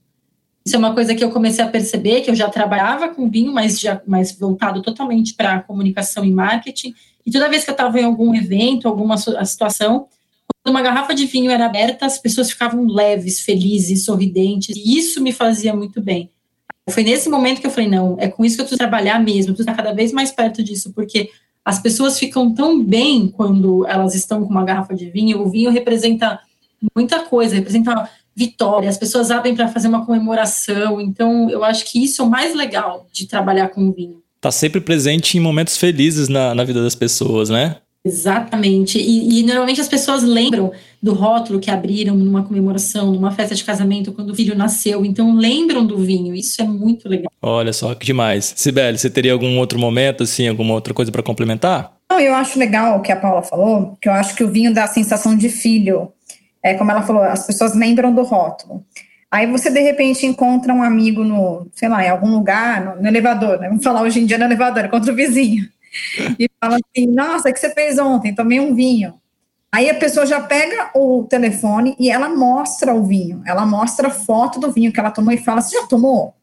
Isso 0.66 0.76
é 0.76 0.80
uma 0.80 0.94
coisa 0.94 1.14
que 1.14 1.24
eu 1.24 1.32
comecei 1.32 1.64
a 1.64 1.68
perceber, 1.68 2.22
que 2.22 2.30
eu 2.30 2.36
já 2.36 2.50
trabalhava 2.50 3.10
com 3.10 3.30
vinho, 3.30 3.52
mas 3.52 3.80
já 3.80 4.02
mais 4.08 4.32
voltado 4.32 4.82
totalmente 4.82 5.34
para 5.34 5.62
comunicação 5.62 6.24
e 6.24 6.32
marketing. 6.32 6.94
E 7.26 7.32
toda 7.32 7.50
vez 7.50 7.64
que 7.64 7.70
eu 7.70 7.74
estava 7.74 8.00
em 8.00 8.04
algum 8.04 8.34
evento, 8.34 8.88
alguma 8.88 9.18
situação, 9.18 10.08
quando 10.64 10.74
uma 10.76 10.82
garrafa 10.82 11.14
de 11.14 11.26
vinho 11.26 11.52
era 11.52 11.66
aberta, 11.66 12.06
as 12.06 12.18
pessoas 12.18 12.50
ficavam 12.52 12.86
leves, 12.86 13.42
felizes, 13.42 14.06
sorridentes, 14.06 14.76
e 14.76 14.98
isso 14.98 15.22
me 15.22 15.32
fazia 15.32 15.76
muito 15.76 16.00
bem. 16.02 16.30
Foi 16.92 17.04
nesse 17.04 17.30
momento 17.30 17.62
que 17.62 17.68
eu 17.68 17.72
falei, 17.72 17.90
não, 17.90 18.16
é 18.20 18.28
com 18.28 18.46
isso 18.46 18.56
que 18.56 18.62
eu 18.62 18.66
preciso 18.66 18.78
trabalhar 18.78 19.20
mesmo, 19.20 19.52
eu 19.52 19.56
preciso 19.56 19.70
estar 19.70 19.76
cada 19.76 19.94
vez 19.94 20.12
mais 20.12 20.32
perto 20.32 20.64
disso, 20.64 20.92
porque 20.94 21.30
as 21.64 21.80
pessoas 21.80 22.18
ficam 22.18 22.54
tão 22.54 22.84
bem 22.84 23.28
quando 23.28 23.86
elas 23.88 24.16
estão 24.16 24.44
com 24.44 24.50
uma 24.50 24.64
garrafa 24.64 24.94
de 24.94 25.10
vinho, 25.10 25.42
o 25.42 25.50
vinho 25.50 25.72
representa 25.72 26.40
muita 26.96 27.20
coisa, 27.20 27.56
representa 27.56 28.10
vitória, 28.36 28.90
as 28.90 28.98
pessoas 28.98 29.30
abrem 29.30 29.56
para 29.56 29.68
fazer 29.68 29.88
uma 29.88 30.06
comemoração. 30.06 31.00
Então, 31.00 31.50
eu 31.50 31.64
acho 31.64 31.86
que 31.86 32.04
isso 32.04 32.22
é 32.22 32.26
o 32.26 32.30
mais 32.30 32.56
legal 32.56 33.08
de 33.12 33.28
trabalhar 33.28 33.70
com 33.70 33.88
o 33.88 33.92
vinho. 33.92 34.22
Tá 34.40 34.52
sempre 34.52 34.82
presente 34.82 35.38
em 35.38 35.42
momentos 35.42 35.78
felizes 35.78 36.28
na, 36.28 36.56
na 36.56 36.64
vida 36.64 36.82
das 36.82 36.96
pessoas, 36.96 37.50
né? 37.50 37.78
Exatamente. 38.04 38.98
E, 38.98 39.40
e, 39.40 39.44
normalmente 39.44 39.80
as 39.80 39.88
pessoas 39.88 40.24
lembram 40.24 40.72
do 41.02 41.14
rótulo 41.14 41.60
que 41.60 41.70
abriram 41.70 42.16
numa 42.16 42.44
comemoração, 42.44 43.12
numa 43.12 43.32
festa 43.32 43.54
de 43.54 43.64
casamento, 43.64 44.12
quando 44.12 44.32
o 44.32 44.36
filho 44.36 44.56
nasceu. 44.56 45.06
Então 45.06 45.36
lembram 45.36 45.86
do 45.86 45.98
vinho. 45.98 46.34
Isso 46.34 46.62
é 46.62 46.66
muito 46.66 47.08
legal. 47.08 47.32
Olha 47.42 47.72
só 47.72 47.94
que 47.94 48.06
demais. 48.06 48.54
Sibeli, 48.56 48.98
você 48.98 49.10
teria 49.10 49.34
algum 49.34 49.58
outro 49.60 49.78
momento, 49.78 50.24
assim, 50.24 50.48
alguma 50.48 50.74
outra 50.74 50.94
coisa 50.94 51.12
para 51.12 51.22
complementar? 51.22 51.94
Não, 52.10 52.20
eu 52.20 52.34
acho 52.34 52.58
legal 52.58 52.98
o 52.98 53.02
que 53.02 53.12
a 53.12 53.16
Paula 53.16 53.44
falou, 53.44 53.98
que 54.02 54.10
eu 54.10 54.14
acho 54.14 54.36
que 54.36 54.44
o 54.44 54.52
vinho 54.52 54.74
dá 54.74 54.86
a 54.86 54.88
sensação 54.88 55.38
de 55.38 55.48
filho 55.48 56.12
é, 56.64 56.76
como 56.76 56.92
ela 56.92 57.02
falou, 57.02 57.24
as 57.24 57.46
pessoas 57.46 57.76
lembram 57.76 58.14
do 58.14 58.22
rótulo. 58.22 58.86
Aí 59.30 59.48
você, 59.48 59.70
de 59.70 59.80
repente, 59.80 60.26
encontra 60.26 60.74
um 60.74 60.84
amigo 60.84 61.24
no, 61.24 61.68
sei 61.74 61.90
lá, 61.90 62.06
em 62.06 62.10
algum 62.10 62.30
lugar, 62.30 62.84
no, 62.84 63.02
no 63.02 63.08
elevador, 63.08 63.60
né? 63.60 63.70
Vamos 63.70 63.84
falar 63.84 64.02
hoje 64.02 64.20
em 64.20 64.26
dia 64.26 64.38
no 64.38 64.44
elevador, 64.44 64.88
contra 64.90 65.12
o 65.12 65.16
vizinho. 65.16 65.66
E 66.40 66.50
fala 66.60 66.78
assim, 66.78 67.08
nossa, 67.08 67.50
o 67.50 67.54
que 67.54 67.60
você 67.60 67.74
fez 67.74 68.00
ontem? 68.00 68.34
Tomei 68.34 68.60
um 68.60 68.74
vinho. 68.74 69.20
Aí 69.72 69.90
a 69.90 69.96
pessoa 69.96 70.26
já 70.26 70.42
pega 70.42 70.92
o 70.94 71.24
telefone 71.30 71.96
e 72.00 72.10
ela 72.10 72.28
mostra 72.30 72.94
o 72.94 73.04
vinho. 73.04 73.42
Ela 73.46 73.66
mostra 73.66 74.10
a 74.10 74.12
foto 74.12 74.60
do 74.60 74.72
vinho 74.72 74.92
que 74.92 75.00
ela 75.00 75.12
tomou 75.12 75.34
e 75.34 75.38
fala, 75.38 75.62
você 75.62 75.80
já 75.80 75.88
tomou? 75.88 76.34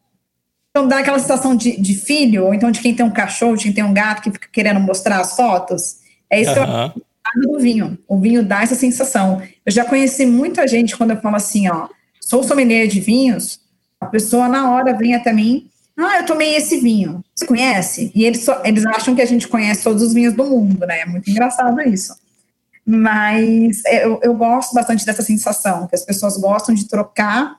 Então 0.70 0.86
dá 0.86 0.98
aquela 0.98 1.18
situação 1.18 1.56
de, 1.56 1.78
de 1.80 1.94
filho, 1.94 2.46
ou 2.46 2.54
então 2.54 2.70
de 2.70 2.80
quem 2.80 2.94
tem 2.94 3.04
um 3.04 3.10
cachorro, 3.10 3.56
de 3.56 3.64
quem 3.64 3.72
tem 3.72 3.84
um 3.84 3.92
gato 3.92 4.22
que 4.22 4.30
fica 4.30 4.48
querendo 4.50 4.80
mostrar 4.80 5.20
as 5.20 5.36
fotos. 5.36 5.98
É 6.30 6.40
isso 6.40 6.50
uhum. 6.50 6.90
que 6.90 7.00
eu 7.00 7.52
do 7.52 7.58
vinho. 7.58 7.98
O 8.06 8.18
vinho 8.18 8.44
dá 8.44 8.62
essa 8.62 8.74
sensação. 8.74 9.42
Eu 9.64 9.72
já 9.72 9.84
conheci 9.84 10.24
muita 10.24 10.66
gente 10.66 10.96
quando 10.96 11.10
eu 11.10 11.20
falo 11.20 11.36
assim, 11.36 11.68
ó, 11.68 11.88
sou 12.20 12.42
sommelier 12.42 12.86
de 12.86 13.00
vinhos, 13.00 13.60
a 14.00 14.06
pessoa 14.06 14.48
na 14.48 14.70
hora 14.72 14.96
vem 14.96 15.14
até 15.14 15.32
mim, 15.32 15.68
ah, 15.98 16.18
eu 16.18 16.26
tomei 16.26 16.54
esse 16.54 16.78
vinho. 16.78 17.24
Você 17.34 17.44
conhece? 17.44 18.12
E 18.14 18.25
eles, 18.25 18.44
só, 18.44 18.62
eles 18.64 18.87
acham 18.87 19.14
que 19.14 19.23
a 19.23 19.26
gente 19.26 19.49
conhece 19.49 19.82
todos 19.82 20.02
os 20.02 20.14
vinhos 20.14 20.32
do 20.32 20.44
mundo, 20.44 20.87
né? 20.87 21.00
É 21.00 21.06
muito 21.06 21.28
engraçado 21.28 21.80
isso. 21.82 22.14
Mas 22.87 23.82
eu, 23.84 24.20
eu 24.23 24.34
gosto 24.34 24.73
bastante 24.75 25.04
dessa 25.04 25.23
sensação, 25.23 25.87
que 25.88 25.94
as 25.94 26.04
pessoas 26.04 26.38
gostam 26.38 26.75
de 26.75 26.88
trocar 26.88 27.56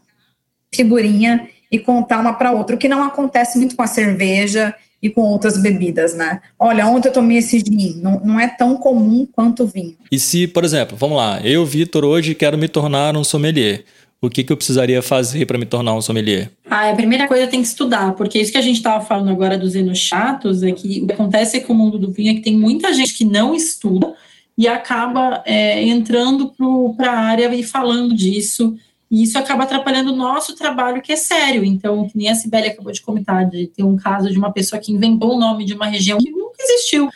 figurinha 0.73 1.49
e 1.71 1.77
contar 1.77 2.19
uma 2.19 2.33
para 2.33 2.51
outra, 2.51 2.75
o 2.75 2.79
que 2.79 2.87
não 2.87 3.03
acontece 3.03 3.57
muito 3.57 3.75
com 3.75 3.83
a 3.83 3.87
cerveja 3.87 4.73
e 5.01 5.09
com 5.09 5.21
outras 5.21 5.57
bebidas, 5.57 6.13
né? 6.13 6.41
Olha, 6.57 6.87
ontem 6.87 7.09
eu 7.09 7.13
tomei 7.13 7.37
esse 7.37 7.59
vinho, 7.59 7.97
não, 8.01 8.19
não 8.21 8.39
é 8.39 8.47
tão 8.47 8.75
comum 8.77 9.27
quanto 9.31 9.63
o 9.63 9.67
vinho. 9.67 9.95
E 10.11 10.19
se, 10.19 10.47
por 10.47 10.63
exemplo, 10.63 10.97
vamos 10.97 11.17
lá, 11.17 11.39
eu, 11.41 11.65
Vitor, 11.65 12.03
hoje 12.03 12.33
quero 12.33 12.57
me 12.57 12.67
tornar 12.67 13.15
um 13.15 13.23
sommelier. 13.23 13.85
O 14.21 14.29
que, 14.29 14.43
que 14.43 14.51
eu 14.51 14.57
precisaria 14.57 15.01
fazer 15.01 15.45
para 15.45 15.57
me 15.57 15.65
tornar 15.65 15.93
um 15.93 16.01
sommelier? 16.01 16.51
Ah, 16.69 16.89
a 16.89 16.95
primeira 16.95 17.27
coisa 17.27 17.47
tem 17.47 17.61
que 17.61 17.67
estudar, 17.67 18.13
porque 18.15 18.39
isso 18.39 18.51
que 18.51 18.57
a 18.57 18.61
gente 18.61 18.75
estava 18.75 19.03
falando 19.03 19.29
agora 19.29 19.57
dos 19.57 19.75
enochatos 19.75 20.61
é 20.61 20.71
que 20.73 21.01
o 21.01 21.07
que 21.07 21.13
acontece 21.13 21.61
com 21.61 21.71
o 21.71 21.75
mundo 21.75 21.97
do 21.97 22.11
vinho 22.11 22.31
é 22.31 22.33
que 22.33 22.41
tem 22.41 22.57
muita 22.57 22.93
gente 22.93 23.13
que 23.13 23.23
não 23.23 23.55
estuda 23.55 24.13
e 24.57 24.67
acaba 24.67 25.41
é, 25.45 25.81
entrando 25.83 26.53
para 26.97 27.11
a 27.13 27.17
área 27.17 27.55
e 27.55 27.63
falando 27.63 28.13
disso 28.13 28.75
e 29.11 29.23
isso 29.23 29.38
acaba 29.38 29.63
atrapalhando 29.63 30.13
o 30.13 30.15
nosso 30.15 30.55
trabalho, 30.55 31.01
que 31.01 31.11
é 31.11 31.15
sério. 31.15 31.65
Então, 31.65 32.07
que 32.07 32.17
nem 32.17 32.29
a 32.29 32.35
Sibeli 32.35 32.67
acabou 32.67 32.91
de 32.91 33.01
comentar, 33.01 33.49
de 33.49 33.67
ter 33.67 33.83
um 33.83 33.97
caso 33.97 34.29
de 34.29 34.38
uma 34.38 34.51
pessoa 34.51 34.79
que 34.79 34.91
inventou 34.91 35.35
o 35.35 35.39
nome 35.39 35.65
de 35.65 35.73
uma 35.73 35.88
região 35.88 36.19
que 36.19 36.29
nunca 36.29 36.61
existiu. 36.61 37.09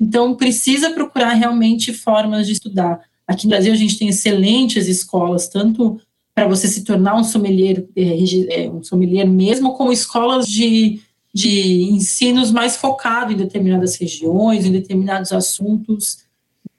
Então, 0.00 0.34
precisa 0.34 0.90
procurar 0.90 1.32
realmente 1.32 1.92
formas 1.92 2.46
de 2.46 2.52
estudar. 2.52 3.00
Aqui 3.26 3.46
no 3.46 3.50
Brasil, 3.50 3.72
a 3.72 3.76
gente 3.76 3.98
tem 3.98 4.08
excelentes 4.08 4.86
escolas, 4.88 5.48
tanto 5.48 6.00
para 6.38 6.46
você 6.46 6.68
se 6.68 6.84
tornar 6.84 7.16
um 7.16 7.24
sommelier, 7.24 7.84
é, 7.96 8.62
é, 8.62 8.70
um 8.70 8.80
sommelier 8.80 9.26
mesmo, 9.26 9.74
como 9.74 9.92
escolas 9.92 10.46
de, 10.46 11.00
de 11.34 11.82
ensinos 11.90 12.52
mais 12.52 12.76
focado 12.76 13.32
em 13.32 13.36
determinadas 13.36 13.96
regiões, 13.96 14.64
em 14.64 14.70
determinados 14.70 15.32
assuntos. 15.32 16.18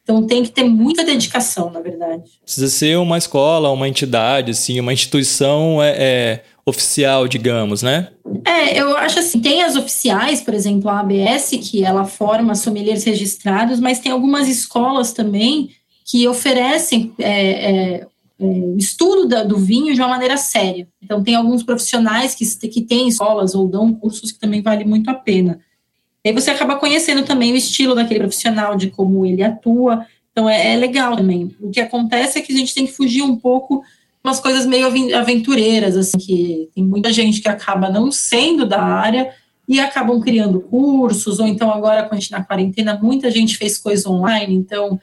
Então 0.02 0.26
tem 0.26 0.44
que 0.44 0.50
ter 0.50 0.64
muita 0.64 1.04
dedicação, 1.04 1.70
na 1.72 1.82
verdade. 1.82 2.24
Precisa 2.42 2.70
ser 2.70 2.98
uma 3.00 3.18
escola, 3.18 3.70
uma 3.70 3.86
entidade, 3.86 4.52
assim, 4.52 4.80
uma 4.80 4.94
instituição 4.94 5.84
é, 5.84 5.90
é, 5.98 6.44
oficial, 6.66 7.28
digamos, 7.28 7.82
né? 7.82 8.08
É, 8.46 8.80
eu 8.80 8.96
acho 8.96 9.20
assim, 9.20 9.42
tem 9.42 9.62
as 9.62 9.76
oficiais, 9.76 10.40
por 10.40 10.54
exemplo, 10.54 10.90
a 10.90 11.02
ABS, 11.02 11.50
que 11.70 11.84
ela 11.84 12.06
forma 12.06 12.56
sommeliers 12.56 13.04
registrados, 13.04 13.78
mas 13.78 14.00
tem 14.00 14.10
algumas 14.10 14.48
escolas 14.48 15.12
também 15.12 15.72
que 16.06 16.26
oferecem 16.30 17.12
é, 17.20 18.08
estudo 18.78 19.28
da, 19.28 19.44
do 19.44 19.58
vinho 19.58 19.94
de 19.94 20.00
uma 20.00 20.08
maneira 20.08 20.38
séria. 20.38 20.88
Então 21.02 21.22
tem 21.22 21.36
alguns 21.36 21.64
profissionais 21.64 22.34
que, 22.34 22.46
que 22.70 22.82
têm 22.82 23.10
escolas 23.10 23.54
ou 23.54 23.68
dão 23.68 23.94
cursos 23.94 24.32
que 24.32 24.40
também 24.40 24.62
vale 24.62 24.86
muito 24.86 25.10
a 25.10 25.14
pena. 25.14 25.60
E 26.24 26.30
aí 26.30 26.36
você 26.36 26.52
acaba 26.52 26.78
conhecendo 26.78 27.24
também 27.24 27.54
o 27.54 27.56
estilo 27.56 27.96
daquele 27.96 28.20
profissional, 28.20 28.76
de 28.76 28.90
como 28.90 29.26
ele 29.26 29.44
atua. 29.44 30.06
Então 30.32 30.50
é, 30.50 30.74
é, 30.74 30.76
legal 30.78 31.16
também. 31.16 31.56
O 31.60 31.70
que 31.70 31.80
acontece 31.80 32.40
é 32.40 32.42
que 32.42 32.54
a 32.54 32.58
gente 32.58 32.74
tem 32.74 32.86
que 32.86 32.94
fugir 32.94 33.22
um 33.22 33.36
pouco 33.36 33.84
umas 34.24 34.40
coisas 34.40 34.66
meio 34.66 34.88
aventureiras, 35.16 35.96
assim, 35.96 36.18
que 36.18 36.70
tem 36.76 36.84
muita 36.84 37.12
gente 37.12 37.42
que 37.42 37.48
acaba 37.48 37.90
não 37.90 38.12
sendo 38.12 38.66
da 38.66 38.82
área 38.82 39.34
e 39.68 39.80
acabam 39.80 40.20
criando 40.20 40.60
cursos, 40.60 41.40
ou 41.40 41.48
então 41.48 41.72
agora 41.72 42.04
com 42.04 42.16
a 42.16 42.18
gente 42.18 42.32
na 42.32 42.44
quarentena, 42.44 43.00
muita 43.02 43.30
gente 43.30 43.56
fez 43.56 43.78
coisa 43.78 44.10
online, 44.10 44.56
então 44.56 45.00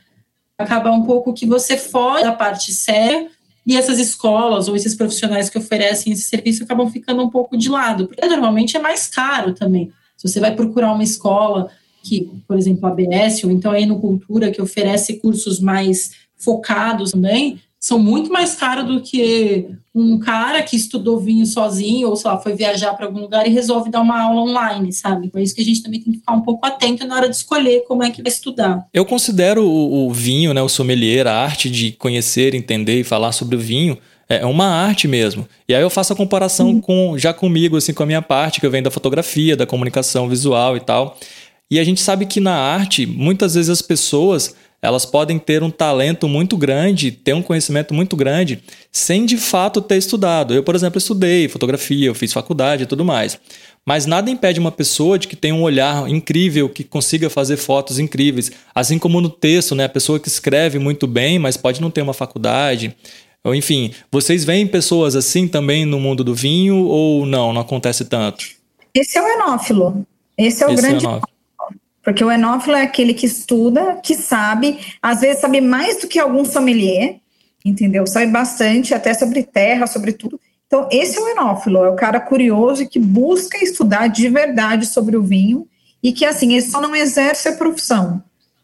acaba 0.58 0.90
um 0.90 1.02
pouco 1.02 1.32
que 1.32 1.46
você 1.46 1.76
foge 1.76 2.24
da 2.24 2.32
parte 2.32 2.72
séria 2.72 3.28
e 3.66 3.76
essas 3.76 3.98
escolas 3.98 4.68
ou 4.68 4.76
esses 4.76 4.94
profissionais 4.94 5.50
que 5.50 5.58
oferecem 5.58 6.12
esse 6.12 6.22
serviço 6.22 6.62
acabam 6.62 6.88
ficando 6.88 7.22
um 7.22 7.28
pouco 7.28 7.56
de 7.56 7.68
lado, 7.68 8.06
porque 8.06 8.24
normalmente 8.26 8.76
é 8.76 8.80
mais 8.80 9.06
caro 9.06 9.52
também. 9.52 9.92
Se 10.16 10.28
você 10.28 10.40
vai 10.40 10.54
procurar 10.54 10.92
uma 10.92 11.02
escola 11.02 11.68
que, 12.02 12.30
por 12.46 12.56
exemplo, 12.56 12.86
a 12.86 12.90
ABS, 12.90 13.42
ou 13.44 13.50
então 13.50 13.72
a 13.72 13.80
Enocultura, 13.80 14.50
que 14.50 14.62
oferece 14.62 15.14
cursos 15.14 15.58
mais 15.58 16.12
focados 16.36 17.10
também, 17.10 17.60
são 17.78 17.98
muito 17.98 18.32
mais 18.32 18.54
caros 18.54 18.86
do 18.86 19.00
que 19.00 19.68
um 19.94 20.18
cara 20.18 20.62
que 20.62 20.76
estudou 20.76 21.20
vinho 21.20 21.46
sozinho, 21.46 22.08
ou 22.08 22.16
sei 22.16 22.30
lá, 22.30 22.38
foi 22.38 22.54
viajar 22.54 22.94
para 22.94 23.06
algum 23.06 23.20
lugar 23.20 23.46
e 23.46 23.50
resolve 23.50 23.90
dar 23.90 24.00
uma 24.00 24.20
aula 24.20 24.42
online, 24.42 24.92
sabe? 24.92 25.28
Por 25.28 25.40
isso 25.40 25.54
que 25.54 25.62
a 25.62 25.64
gente 25.64 25.82
também 25.82 26.00
tem 26.00 26.12
que 26.12 26.18
ficar 26.18 26.32
um 26.32 26.42
pouco 26.42 26.66
atento 26.66 27.06
na 27.06 27.16
hora 27.16 27.28
de 27.28 27.36
escolher 27.36 27.84
como 27.86 28.02
é 28.02 28.10
que 28.10 28.22
vai 28.22 28.30
estudar. 28.30 28.86
Eu 28.92 29.04
considero 29.04 29.64
o, 29.64 30.08
o 30.08 30.12
vinho, 30.12 30.52
né, 30.52 30.60
o 30.60 30.68
sommelier, 30.68 31.26
a 31.26 31.34
arte 31.34 31.70
de 31.70 31.92
conhecer, 31.92 32.54
entender 32.54 33.00
e 33.00 33.04
falar 33.04 33.32
sobre 33.32 33.56
o 33.56 33.58
vinho, 33.58 33.96
é, 34.28 34.38
é 34.38 34.46
uma 34.46 34.66
arte 34.66 35.06
mesmo. 35.06 35.48
E 35.68 35.74
aí 35.74 35.82
eu 35.82 35.90
faço 35.90 36.12
a 36.12 36.16
comparação 36.16 36.68
uhum. 36.68 36.80
com 36.80 37.18
já 37.18 37.32
comigo, 37.32 37.76
assim, 37.76 37.94
com 37.94 38.02
a 38.02 38.06
minha 38.06 38.22
parte, 38.22 38.60
que 38.60 38.66
eu 38.66 38.70
venho 38.70 38.84
da 38.84 38.90
fotografia, 38.90 39.56
da 39.56 39.66
comunicação 39.66 40.28
visual 40.28 40.76
e 40.76 40.80
tal. 40.80 41.16
E 41.70 41.78
a 41.78 41.84
gente 41.84 42.00
sabe 42.00 42.26
que 42.26 42.40
na 42.40 42.54
arte, 42.54 43.06
muitas 43.06 43.54
vezes 43.54 43.70
as 43.70 43.82
pessoas 43.82 44.54
elas 44.80 45.04
podem 45.04 45.38
ter 45.38 45.62
um 45.62 45.70
talento 45.70 46.28
muito 46.28 46.56
grande, 46.56 47.10
ter 47.10 47.34
um 47.34 47.42
conhecimento 47.42 47.92
muito 47.92 48.14
grande, 48.16 48.62
sem 48.92 49.24
de 49.24 49.36
fato 49.36 49.80
ter 49.80 49.96
estudado. 49.96 50.54
Eu, 50.54 50.62
por 50.62 50.74
exemplo, 50.74 50.98
estudei 50.98 51.48
fotografia, 51.48 52.06
eu 52.06 52.14
fiz 52.14 52.32
faculdade 52.32 52.84
e 52.84 52.86
tudo 52.86 53.04
mais. 53.04 53.38
Mas 53.84 54.04
nada 54.04 54.30
impede 54.30 54.58
uma 54.58 54.72
pessoa 54.72 55.16
de 55.16 55.28
que 55.28 55.36
tem 55.36 55.52
um 55.52 55.62
olhar 55.62 56.08
incrível, 56.08 56.68
que 56.68 56.82
consiga 56.82 57.30
fazer 57.30 57.56
fotos 57.56 58.00
incríveis. 58.00 58.50
Assim 58.74 58.98
como 58.98 59.20
no 59.20 59.30
texto, 59.30 59.76
né? 59.76 59.84
A 59.84 59.88
pessoa 59.88 60.18
que 60.18 60.26
escreve 60.26 60.78
muito 60.78 61.06
bem, 61.06 61.38
mas 61.38 61.56
pode 61.56 61.80
não 61.80 61.90
ter 61.90 62.02
uma 62.02 62.12
faculdade. 62.12 62.96
Ou, 63.44 63.54
enfim, 63.54 63.92
vocês 64.10 64.44
veem 64.44 64.66
pessoas 64.66 65.14
assim 65.14 65.46
também 65.46 65.84
no 65.84 66.00
mundo 66.00 66.24
do 66.24 66.34
vinho 66.34 66.84
ou 66.86 67.24
não? 67.24 67.52
Não 67.52 67.60
acontece 67.60 68.04
tanto? 68.04 68.44
Esse 68.92 69.18
é 69.18 69.22
o 69.22 69.28
enófilo. 69.28 70.04
Esse 70.36 70.64
é 70.64 70.66
o 70.66 70.70
Esse 70.72 70.82
grande. 70.82 71.06
É 71.06 71.20
porque 72.06 72.22
o 72.22 72.30
enófilo 72.30 72.76
é 72.76 72.82
aquele 72.82 73.12
que 73.12 73.26
estuda, 73.26 73.96
que 73.96 74.14
sabe, 74.14 74.78
às 75.02 75.22
vezes 75.22 75.40
sabe 75.40 75.60
mais 75.60 76.00
do 76.00 76.06
que 76.06 76.20
algum 76.20 76.44
sommelier, 76.44 77.16
entendeu? 77.64 78.06
Sabe 78.06 78.30
bastante, 78.30 78.94
até 78.94 79.12
sobre 79.12 79.42
terra, 79.42 79.88
sobre 79.88 80.12
tudo. 80.12 80.40
Então, 80.68 80.88
esse 80.92 81.18
é 81.18 81.20
o 81.20 81.28
enófilo, 81.30 81.84
é 81.84 81.90
o 81.90 81.96
cara 81.96 82.20
curioso 82.20 82.88
que 82.88 83.00
busca 83.00 83.58
estudar 83.58 84.06
de 84.06 84.28
verdade 84.28 84.86
sobre 84.86 85.16
o 85.16 85.22
vinho 85.24 85.66
e 86.00 86.12
que, 86.12 86.24
assim, 86.24 86.52
ele 86.52 86.62
só 86.62 86.80
não 86.80 86.94
exerce 86.94 87.48
a 87.48 87.56
profissão. 87.56 88.22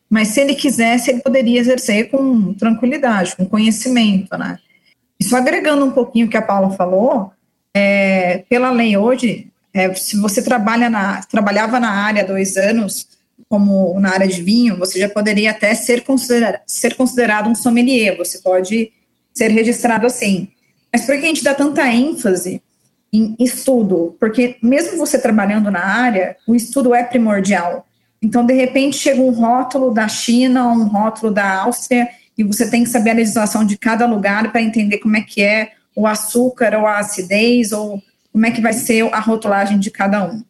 Mas 0.09 0.29
se 0.29 0.41
ele 0.41 0.55
quisesse, 0.55 1.11
ele 1.11 1.21
poderia 1.21 1.59
exercer 1.59 2.11
com 2.11 2.55
tranquilidade, 2.55 3.35
com 3.35 3.45
conhecimento, 3.45 4.39
né? 4.39 4.57
Isso 5.19 5.35
agregando 5.35 5.85
um 5.85 5.91
pouquinho 5.91 6.29
o 6.29 6.31
que 6.31 6.37
a 6.37 6.43
Paula 6.43 6.71
falou, 6.77 7.33
é, 7.75 8.45
pela 8.49 8.71
lei 8.71 8.97
hoje, 8.97 9.49
é, 9.75 9.93
se 9.95 10.17
você 10.21 10.41
trabalha 10.41 10.89
na, 10.89 11.23
trabalhava 11.25 11.81
na 11.81 11.91
área 11.91 12.25
dois 12.25 12.57
anos, 12.57 13.21
como 13.53 14.01
na 14.01 14.15
área 14.15 14.27
de 14.27 14.41
vinho, 14.41 14.79
você 14.79 14.99
já 14.99 15.11
poderia 15.11 15.51
até 15.51 15.75
ser, 15.75 16.05
considera 16.05 16.63
ser 16.67 16.95
considerado 16.95 17.51
um 17.51 17.55
sommelier, 17.55 18.17
você 18.17 18.39
pode 18.39 18.91
ser 19.35 19.49
registrado 19.49 20.07
assim. 20.07 20.49
Mas 20.91 21.05
por 21.05 21.15
que 21.19 21.27
a 21.27 21.29
gente 21.29 21.45
dá 21.45 21.55
tanta 21.55 21.87
ênfase 21.87 22.63
em 23.13 23.37
estudo? 23.39 24.17
Porque 24.19 24.57
mesmo 24.63 24.97
você 24.97 25.19
trabalhando 25.19 25.71
na 25.71 25.85
área, 25.85 26.35
o 26.47 26.55
estudo 26.55 26.95
é 26.95 27.05
primordial. 27.05 27.87
Então, 28.23 28.47
de 28.47 28.55
repente, 28.55 28.97
chega 28.97 29.21
um 29.21 29.33
rótulo 29.33 29.93
da 29.93 30.09
China, 30.09 30.69
um 30.69 30.85
rótulo 30.85 31.31
da 31.31 31.61
Áustria, 31.61 32.09
e 32.39 32.43
você 32.43 32.71
tem 32.71 32.85
que 32.85 32.89
saber 32.89 33.11
a 33.11 33.15
legislação 33.17 33.67
de 33.67 33.77
cada 33.77 34.07
lugar 34.07 34.51
para 34.51 34.63
entender 34.63 34.97
como 34.97 35.15
é 35.15 35.21
que 35.21 35.43
é 35.43 35.73
o 35.95 36.07
açúcar 36.07 36.75
ou 36.75 36.87
a 36.87 37.01
acidez, 37.01 37.71
ou 37.71 38.03
como 38.33 38.47
é 38.47 38.51
que 38.51 38.63
vai 38.63 38.73
ser 38.73 39.13
a 39.13 39.21
rotulagem 39.21 39.79
de 39.79 39.91
cada 39.91 40.25
um. 40.25 40.43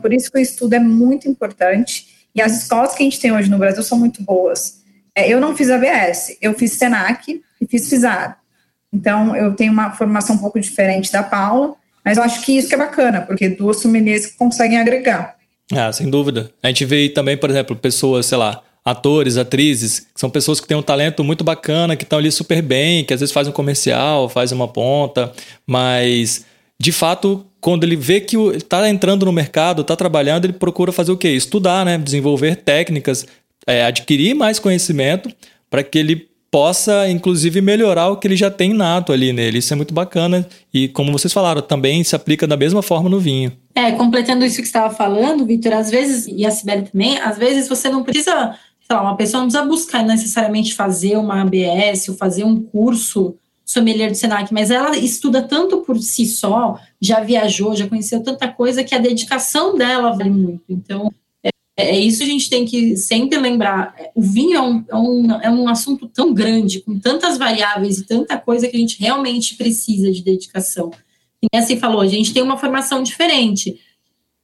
Por 0.00 0.14
isso 0.14 0.30
que 0.30 0.38
o 0.38 0.40
estudo 0.40 0.74
é 0.74 0.78
muito 0.78 1.28
importante 1.28 2.09
e 2.34 2.40
as 2.40 2.62
escolas 2.62 2.94
que 2.94 3.02
a 3.02 3.04
gente 3.04 3.20
tem 3.20 3.32
hoje 3.32 3.50
no 3.50 3.58
Brasil 3.58 3.82
são 3.82 3.98
muito 3.98 4.22
boas. 4.22 4.80
É, 5.14 5.28
eu 5.28 5.40
não 5.40 5.56
fiz 5.56 5.70
ABS, 5.70 6.36
eu 6.40 6.54
fiz 6.54 6.72
SENAC 6.72 7.42
e 7.60 7.66
fiz 7.66 7.88
FISAR. 7.88 8.38
Então, 8.92 9.36
eu 9.36 9.54
tenho 9.54 9.72
uma 9.72 9.92
formação 9.92 10.36
um 10.36 10.38
pouco 10.38 10.58
diferente 10.60 11.12
da 11.12 11.22
Paula, 11.22 11.74
mas 12.04 12.16
eu 12.16 12.24
acho 12.24 12.42
que 12.42 12.56
isso 12.56 12.68
que 12.68 12.74
é 12.74 12.78
bacana, 12.78 13.20
porque 13.20 13.48
duas 13.48 13.80
sommeliers 13.80 14.26
conseguem 14.26 14.78
agregar. 14.78 15.36
Ah, 15.72 15.92
sem 15.92 16.10
dúvida. 16.10 16.50
A 16.62 16.68
gente 16.68 16.84
vê 16.84 17.08
também, 17.08 17.36
por 17.36 17.50
exemplo, 17.50 17.76
pessoas, 17.76 18.26
sei 18.26 18.38
lá, 18.38 18.62
atores, 18.84 19.36
atrizes, 19.36 20.00
que 20.00 20.18
são 20.18 20.30
pessoas 20.30 20.60
que 20.60 20.66
têm 20.66 20.76
um 20.76 20.82
talento 20.82 21.22
muito 21.22 21.44
bacana, 21.44 21.94
que 21.94 22.02
estão 22.02 22.18
ali 22.18 22.32
super 22.32 22.62
bem, 22.62 23.04
que 23.04 23.14
às 23.14 23.20
vezes 23.20 23.32
fazem 23.32 23.50
um 23.50 23.54
comercial, 23.54 24.28
fazem 24.28 24.56
uma 24.56 24.68
ponta, 24.68 25.32
mas 25.66 26.44
de 26.78 26.92
fato, 26.92 27.46
quando 27.60 27.84
ele 27.84 27.96
vê 27.96 28.20
que 28.20 28.36
está 28.54 28.88
entrando 28.88 29.26
no 29.26 29.32
mercado, 29.32 29.82
está 29.82 29.94
trabalhando, 29.94 30.46
ele 30.46 30.52
procura 30.52 30.92
fazer 30.92 31.12
o 31.12 31.16
quê? 31.16 31.28
Estudar, 31.28 31.84
né? 31.84 31.98
desenvolver 31.98 32.56
técnicas, 32.56 33.26
é, 33.66 33.84
adquirir 33.84 34.34
mais 34.34 34.58
conhecimento 34.58 35.30
para 35.68 35.82
que 35.82 35.98
ele 35.98 36.30
possa, 36.50 37.08
inclusive, 37.08 37.60
melhorar 37.60 38.08
o 38.08 38.16
que 38.16 38.26
ele 38.26 38.34
já 38.34 38.50
tem 38.50 38.74
nato 38.74 39.12
ali 39.12 39.32
nele. 39.32 39.58
Isso 39.58 39.72
é 39.72 39.76
muito 39.76 39.94
bacana 39.94 40.46
e, 40.74 40.88
como 40.88 41.12
vocês 41.12 41.32
falaram, 41.32 41.62
também 41.62 42.02
se 42.02 42.16
aplica 42.16 42.46
da 42.46 42.56
mesma 42.56 42.82
forma 42.82 43.08
no 43.08 43.20
vinho. 43.20 43.52
É, 43.74 43.92
completando 43.92 44.44
isso 44.44 44.56
que 44.56 44.62
você 44.62 44.68
estava 44.68 44.92
falando, 44.92 45.46
Vitor, 45.46 45.74
às 45.74 45.90
vezes, 45.90 46.26
e 46.26 46.44
a 46.44 46.50
Sibeli 46.50 46.88
também, 46.90 47.18
às 47.18 47.38
vezes 47.38 47.68
você 47.68 47.88
não 47.88 48.02
precisa, 48.02 48.56
sei 48.80 48.96
lá, 48.96 49.02
uma 49.02 49.16
pessoa 49.16 49.42
não 49.42 49.48
precisa 49.48 49.68
buscar 49.68 50.02
necessariamente 50.02 50.74
fazer 50.74 51.16
uma 51.16 51.42
ABS 51.42 52.08
ou 52.08 52.16
fazer 52.16 52.42
um 52.42 52.60
curso 52.60 53.36
sommelier 53.70 54.10
do 54.10 54.16
Senac, 54.16 54.52
mas 54.52 54.68
ela 54.68 54.96
estuda 54.98 55.40
tanto 55.42 55.78
por 55.82 55.96
si 56.00 56.26
só, 56.26 56.76
já 57.00 57.20
viajou, 57.20 57.76
já 57.76 57.88
conheceu 57.88 58.20
tanta 58.20 58.48
coisa 58.48 58.82
que 58.82 58.94
a 58.96 58.98
dedicação 58.98 59.76
dela 59.76 60.10
vale 60.10 60.30
muito. 60.30 60.64
Então, 60.68 61.12
é, 61.44 61.50
é 61.76 61.98
isso 62.00 62.24
a 62.24 62.26
gente 62.26 62.50
tem 62.50 62.64
que 62.64 62.96
sempre 62.96 63.38
lembrar. 63.38 63.94
O 64.12 64.20
vinho 64.20 64.56
é 64.56 64.60
um, 64.60 64.84
é 64.88 64.96
um, 64.96 65.32
é 65.42 65.50
um 65.50 65.68
assunto 65.68 66.08
tão 66.08 66.34
grande, 66.34 66.80
com 66.80 66.98
tantas 66.98 67.38
variáveis 67.38 67.98
e 67.98 68.06
tanta 68.06 68.36
coisa 68.36 68.66
que 68.66 68.76
a 68.76 68.80
gente 68.80 68.98
realmente 68.98 69.54
precisa 69.54 70.10
de 70.10 70.20
dedicação. 70.20 70.90
E 71.40 71.56
assim 71.56 71.78
falou, 71.78 72.00
a 72.00 72.08
gente 72.08 72.34
tem 72.34 72.42
uma 72.42 72.58
formação 72.58 73.04
diferente. 73.04 73.78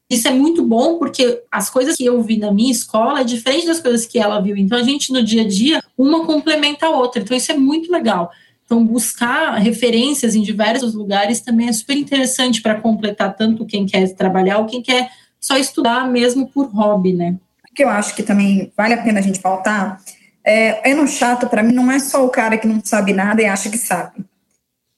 Isso 0.09 0.29
é 0.29 0.31
muito 0.31 0.65
bom 0.65 0.99
porque 0.99 1.43
as 1.51 1.69
coisas 1.69 1.97
que 1.97 2.05
eu 2.05 2.23
vi 2.23 2.37
na 2.37 2.53
minha 2.53 2.71
escola 2.71 3.23
é 3.23 3.25
diferente 3.25 3.67
das 3.67 3.81
coisas 3.81 4.07
que 4.07 4.21
ela 4.21 4.39
viu. 4.39 4.57
Então 4.57 4.79
a 4.79 4.83
gente 4.85 5.13
no 5.13 5.21
dia 5.21 5.43
a 5.43 5.49
dia 5.49 5.83
uma 5.99 6.25
complementa 6.25 6.87
a 6.87 6.91
outra. 6.91 7.21
Então 7.21 7.37
isso 7.37 7.51
é 7.51 7.57
muito 7.57 7.91
legal. 7.91 8.31
Então, 8.67 8.85
buscar 8.85 9.55
referências 9.55 10.35
em 10.35 10.43
diversos 10.43 10.93
lugares 10.93 11.41
também 11.41 11.69
é 11.69 11.73
super 11.73 11.97
interessante 11.97 12.61
para 12.61 12.81
completar 12.81 13.35
tanto 13.37 13.65
quem 13.65 13.87
quer 13.87 14.13
trabalhar 14.15 14.59
ou 14.59 14.67
quem 14.67 14.83
quer 14.83 15.09
só 15.41 15.57
estudar 15.57 16.11
mesmo 16.11 16.49
por 16.49 16.67
hobby, 16.67 17.13
né? 17.13 17.37
O 17.71 17.75
que 17.75 17.85
eu 17.85 17.89
acho 17.89 18.15
que 18.17 18.25
também 18.25 18.73
vale 18.77 18.95
a 18.95 19.03
pena 19.03 19.21
a 19.21 19.23
gente 19.23 19.39
pautar 19.39 20.03
é, 20.45 20.91
é 20.91 20.95
no 20.95 21.07
chato, 21.07 21.49
para 21.49 21.63
mim, 21.63 21.73
não 21.73 21.91
é 21.91 21.99
só 22.01 22.25
o 22.25 22.29
cara 22.29 22.59
que 22.59 22.67
não 22.67 22.81
sabe 22.85 23.13
nada 23.13 23.41
e 23.41 23.47
acha 23.47 23.71
que 23.71 23.79
sabe, 23.79 24.25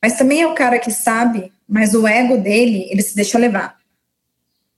mas 0.02 0.16
também 0.16 0.42
é 0.42 0.46
o 0.46 0.54
cara 0.54 0.78
que 0.78 0.90
sabe, 0.90 1.52
mas 1.66 1.94
o 1.94 2.06
ego 2.06 2.38
dele, 2.38 2.86
ele 2.90 3.02
se 3.02 3.14
deixa 3.14 3.38
levar. 3.38 3.78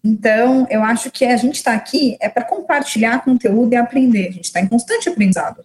Então, 0.02 0.66
eu 0.70 0.82
acho 0.82 1.10
que 1.10 1.24
a 1.24 1.36
gente 1.36 1.56
está 1.56 1.74
aqui 1.74 2.16
é 2.20 2.28
para 2.28 2.44
compartilhar 2.44 3.22
conteúdo 3.22 3.72
e 3.72 3.76
aprender. 3.76 4.28
A 4.28 4.32
gente 4.32 4.44
está 4.44 4.60
em 4.60 4.66
constante 4.66 5.08
aprendizado, 5.08 5.62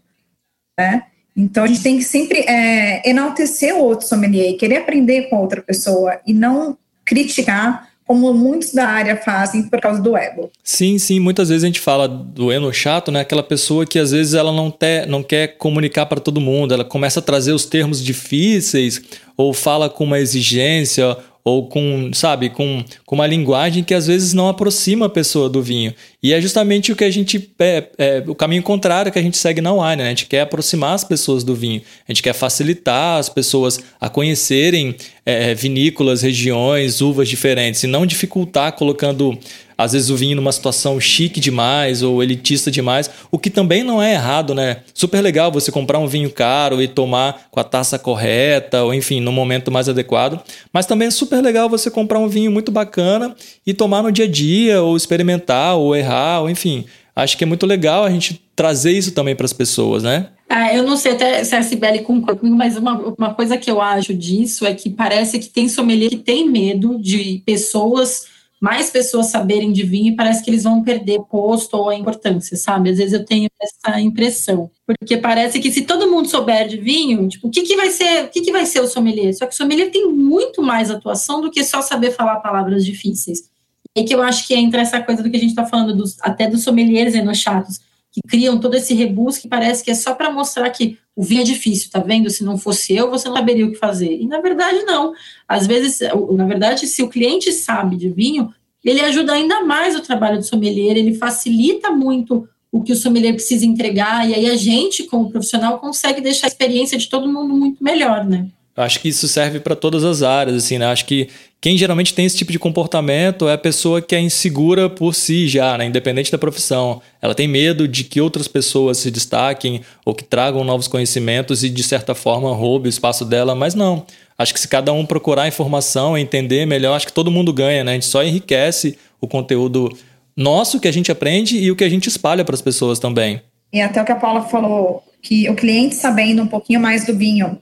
né? 0.77 1.05
Então 1.35 1.63
a 1.63 1.67
gente 1.67 1.83
tem 1.83 1.97
que 1.97 2.03
sempre 2.03 2.39
é, 2.39 3.07
enaltecer 3.09 3.75
o 3.75 3.79
outro 3.79 4.07
sommelier, 4.07 4.55
querer 4.57 4.77
aprender 4.77 5.23
com 5.23 5.37
outra 5.37 5.61
pessoa 5.61 6.19
e 6.25 6.33
não 6.33 6.77
criticar 7.03 7.89
como 8.07 8.31
muitos 8.33 8.71
da 8.71 8.87
área 8.87 9.17
fazem 9.17 9.63
por 9.63 9.81
causa 9.81 10.01
do 10.01 10.15
ego. 10.15 10.51
Sim, 10.63 10.97
sim, 10.99 11.19
muitas 11.19 11.49
vezes 11.49 11.63
a 11.63 11.67
gente 11.67 11.79
fala 11.79 12.07
do 12.07 12.51
eno 12.51 12.71
chato, 12.71 13.11
né? 13.11 13.21
Aquela 13.21 13.41
pessoa 13.41 13.85
que 13.85 13.97
às 13.97 14.11
vezes 14.11 14.35
ela 14.35 14.51
não, 14.51 14.69
te, 14.69 15.05
não 15.07 15.23
quer 15.23 15.57
comunicar 15.57 16.05
para 16.05 16.19
todo 16.21 16.39
mundo, 16.39 16.73
ela 16.73 16.85
começa 16.85 17.19
a 17.19 17.23
trazer 17.23 17.51
os 17.51 17.65
termos 17.65 18.03
difíceis 18.03 19.01
ou 19.35 19.53
fala 19.53 19.89
com 19.89 20.03
uma 20.03 20.19
exigência 20.19 21.17
ou 21.45 21.67
com, 21.69 22.09
sabe, 22.11 22.49
com, 22.49 22.83
com 23.05 23.13
uma 23.13 23.27
linguagem 23.27 23.83
que 23.83 23.93
às 23.93 24.07
vezes 24.07 24.33
não 24.33 24.49
aproxima 24.49 25.05
a 25.05 25.09
pessoa 25.09 25.47
do 25.47 25.61
vinho. 25.61 25.93
E 26.21 26.33
é 26.33 26.41
justamente 26.41 26.91
o 26.91 26.95
que 26.95 27.03
a 27.03 27.11
gente. 27.11 27.51
É, 27.59 27.87
é 27.99 28.23
o 28.25 28.33
caminho 28.33 28.63
contrário 28.63 29.11
que 29.11 29.19
a 29.19 29.21
gente 29.21 29.37
segue 29.37 29.61
na 29.61 29.71
wine, 29.71 29.97
né? 29.97 30.05
A 30.07 30.09
gente 30.09 30.25
quer 30.25 30.41
aproximar 30.41 30.95
as 30.95 31.03
pessoas 31.03 31.43
do 31.43 31.53
vinho, 31.53 31.83
a 32.07 32.11
gente 32.11 32.23
quer 32.23 32.33
facilitar 32.33 33.19
as 33.19 33.29
pessoas 33.29 33.79
a 34.01 34.09
conhecerem 34.09 34.95
é, 35.23 35.53
vinícolas, 35.53 36.23
regiões, 36.23 36.99
uvas 36.99 37.29
diferentes, 37.29 37.83
e 37.83 37.87
não 37.87 38.07
dificultar 38.07 38.71
colocando 38.71 39.37
às 39.77 39.93
vezes 39.93 40.09
o 40.09 40.15
vinho 40.15 40.35
numa 40.35 40.51
situação 40.51 40.99
chique 40.99 41.39
demais 41.39 42.01
ou 42.01 42.21
elitista 42.21 42.71
demais, 42.71 43.09
o 43.31 43.37
que 43.37 43.49
também 43.49 43.83
não 43.83 44.01
é 44.01 44.13
errado, 44.13 44.53
né? 44.53 44.77
Super 44.93 45.21
legal 45.21 45.51
você 45.51 45.71
comprar 45.71 45.99
um 45.99 46.07
vinho 46.07 46.29
caro 46.29 46.81
e 46.81 46.87
tomar 46.87 47.47
com 47.51 47.59
a 47.59 47.63
taça 47.63 47.99
correta, 47.99 48.83
ou 48.83 48.93
enfim, 48.93 49.19
no 49.19 49.31
momento 49.31 49.71
mais 49.71 49.89
adequado. 49.89 50.41
Mas 50.71 50.85
também 50.85 51.07
é 51.07 51.11
super 51.11 51.41
legal 51.41 51.69
você 51.69 51.91
comprar 51.91 52.19
um 52.19 52.27
vinho 52.27 52.51
muito 52.51 52.71
bacana 52.71 53.35
e 53.65 53.73
tomar 53.73 54.03
no 54.03 54.11
dia 54.11 54.25
a 54.25 54.29
dia, 54.29 54.81
ou 54.81 54.95
experimentar, 54.95 55.75
ou 55.75 55.95
errar, 55.95 56.41
ou 56.41 56.49
enfim. 56.49 56.85
Acho 57.15 57.37
que 57.37 57.45
é 57.45 57.47
muito 57.47 57.65
legal 57.65 58.03
a 58.03 58.09
gente 58.09 58.41
trazer 58.55 58.91
isso 58.91 59.11
também 59.13 59.35
para 59.35 59.45
as 59.45 59.53
pessoas, 59.53 60.03
né? 60.03 60.27
Ah, 60.49 60.73
eu 60.73 60.83
não 60.83 60.95
sei 60.95 61.13
até 61.13 61.43
se 61.43 61.55
a 61.55 61.63
Sibeli 61.63 61.99
concorda 61.99 62.39
comigo, 62.39 62.57
mas 62.57 62.77
uma, 62.77 63.15
uma 63.17 63.33
coisa 63.33 63.57
que 63.57 63.69
eu 63.69 63.81
acho 63.81 64.13
disso 64.13 64.65
é 64.65 64.73
que 64.73 64.89
parece 64.89 65.39
que 65.39 65.47
tem 65.47 65.67
sommelier 65.67 66.09
que 66.09 66.17
tem 66.17 66.47
medo 66.49 66.99
de 66.99 67.41
pessoas, 67.45 68.27
mais 68.59 68.89
pessoas 68.89 69.27
saberem 69.27 69.71
de 69.71 69.83
vinho 69.83 70.13
e 70.13 70.15
parece 70.15 70.43
que 70.43 70.49
eles 70.49 70.63
vão 70.63 70.83
perder 70.83 71.21
posto 71.29 71.75
ou 71.75 71.89
a 71.89 71.95
importância, 71.95 72.55
sabe? 72.55 72.89
Às 72.89 72.97
vezes 72.97 73.13
eu 73.13 73.25
tenho 73.25 73.49
essa 73.61 73.99
impressão. 73.99 74.71
Porque 74.85 75.17
parece 75.17 75.59
que 75.59 75.71
se 75.71 75.81
todo 75.81 76.09
mundo 76.09 76.27
souber 76.27 76.67
de 76.67 76.77
vinho, 76.77 77.27
tipo, 77.27 77.47
o 77.47 77.51
que, 77.51 77.63
que 77.63 77.75
vai 77.75 77.89
ser, 77.89 78.25
o 78.25 78.29
que, 78.29 78.41
que 78.41 78.51
vai 78.51 78.65
ser 78.65 78.79
o 78.79 78.87
sommelier? 78.87 79.33
Só 79.33 79.45
que 79.45 79.53
o 79.53 79.57
sommelier 79.57 79.91
tem 79.91 80.11
muito 80.11 80.61
mais 80.63 80.89
atuação 80.89 81.41
do 81.41 81.51
que 81.51 81.63
só 81.63 81.81
saber 81.81 82.11
falar 82.11 82.37
palavras 82.37 82.85
difíceis. 82.85 83.49
E 83.95 84.03
que 84.03 84.13
eu 84.13 84.21
acho 84.21 84.47
que 84.47 84.55
entra 84.55 84.81
essa 84.81 85.01
coisa 85.01 85.21
do 85.21 85.29
que 85.29 85.37
a 85.37 85.39
gente 85.39 85.49
está 85.49 85.65
falando, 85.65 85.95
dos, 85.95 86.17
até 86.21 86.47
dos 86.47 86.63
sommeliers 86.63 87.13
enochatos 87.13 87.79
que 88.15 88.21
criam 88.25 88.57
todo 88.57 88.75
esse 88.75 88.93
rebus 88.93 89.37
que 89.37 89.49
parece 89.49 89.83
que 89.83 89.91
é 89.91 89.93
só 89.93 90.15
para 90.15 90.31
mostrar 90.31 90.69
que 90.69 90.97
o 91.13 91.21
vinho 91.21 91.41
é 91.41 91.43
difícil, 91.43 91.89
tá 91.91 91.99
vendo? 91.99 92.29
Se 92.29 92.45
não 92.45 92.57
fosse 92.57 92.95
eu, 92.95 93.09
você 93.09 93.27
não 93.27 93.35
saberia 93.35 93.65
o 93.65 93.71
que 93.73 93.77
fazer. 93.77 94.17
E 94.17 94.25
na 94.25 94.39
verdade, 94.39 94.83
não. 94.83 95.11
Às 95.45 95.67
vezes, 95.67 95.99
na 96.31 96.45
verdade, 96.45 96.87
se 96.87 97.03
o 97.03 97.09
cliente 97.09 97.51
sabe 97.51 97.97
de 97.97 98.09
vinho, 98.09 98.53
ele 98.85 99.01
ajuda 99.01 99.33
ainda 99.33 99.65
mais 99.65 99.97
o 99.97 100.01
trabalho 100.01 100.37
do 100.37 100.45
sommelier, 100.45 100.95
ele 100.95 101.15
facilita 101.15 101.91
muito 101.91 102.47
o 102.71 102.81
que 102.81 102.93
o 102.93 102.95
sommelier 102.95 103.33
precisa 103.33 103.65
entregar, 103.65 104.29
e 104.29 104.33
aí 104.33 104.49
a 104.49 104.55
gente, 104.55 105.03
como 105.03 105.29
profissional, 105.29 105.79
consegue 105.79 106.21
deixar 106.21 106.47
a 106.47 106.49
experiência 106.49 106.97
de 106.97 107.09
todo 107.09 107.31
mundo 107.31 107.53
muito 107.53 107.83
melhor, 107.83 108.25
né? 108.25 108.47
Acho 108.77 108.99
que 108.99 109.07
isso 109.07 109.27
serve 109.27 109.61
para 109.61 109.75
todas 109.75 110.03
as 110.03 110.21
áreas, 110.21 110.57
assim, 110.57 110.77
né? 110.77 110.87
Acho 110.87 111.05
que 111.05 111.29
quem 111.61 111.77
geralmente 111.77 112.13
tem 112.13 112.25
esse 112.25 112.35
tipo 112.35 112.51
de 112.51 112.59
comportamento 112.59 113.47
é 113.47 113.53
a 113.53 113.57
pessoa 113.57 114.01
que 114.01 114.13
é 114.13 114.19
insegura 114.19 114.89
por 114.89 115.15
si 115.15 115.47
já, 115.47 115.77
né? 115.77 115.85
independente 115.85 116.31
da 116.31 116.37
profissão. 116.37 117.01
Ela 117.21 117.33
tem 117.33 117.47
medo 117.47 117.87
de 117.87 118.03
que 118.03 118.19
outras 118.19 118.47
pessoas 118.47 118.97
se 118.97 119.09
destaquem 119.09 119.81
ou 120.05 120.13
que 120.13 120.23
tragam 120.23 120.63
novos 120.63 120.87
conhecimentos 120.87 121.63
e, 121.63 121.69
de 121.69 121.81
certa 121.81 122.13
forma, 122.13 122.53
roube 122.53 122.87
o 122.87 122.89
espaço 122.89 123.23
dela, 123.23 123.55
mas 123.55 123.73
não. 123.73 124.05
Acho 124.37 124.53
que 124.53 124.59
se 124.59 124.67
cada 124.67 124.91
um 124.91 125.05
procurar 125.05 125.47
informação, 125.47 126.17
entender 126.17 126.67
melhor, 126.67 126.95
acho 126.95 127.07
que 127.07 127.13
todo 127.13 127.31
mundo 127.31 127.53
ganha, 127.53 127.83
né? 127.83 127.91
A 127.91 127.95
gente 127.95 128.05
só 128.05 128.23
enriquece 128.23 128.97
o 129.21 129.27
conteúdo 129.27 129.89
nosso 130.35 130.81
que 130.81 130.87
a 130.87 130.93
gente 130.93 131.11
aprende 131.11 131.57
e 131.57 131.71
o 131.71 131.75
que 131.75 131.83
a 131.85 131.89
gente 131.89 132.09
espalha 132.09 132.43
para 132.43 132.53
as 132.53 132.61
pessoas 132.61 132.99
também. 132.99 133.41
E 133.71 133.81
até 133.81 134.01
o 134.01 134.05
que 134.05 134.11
a 134.11 134.17
Paula 134.17 134.41
falou, 134.43 135.01
que 135.21 135.49
o 135.49 135.55
cliente 135.55 135.95
sabendo 135.95 136.43
um 136.43 136.47
pouquinho 136.47 136.79
mais 136.79 137.05
do 137.05 137.17
vinho 137.17 137.57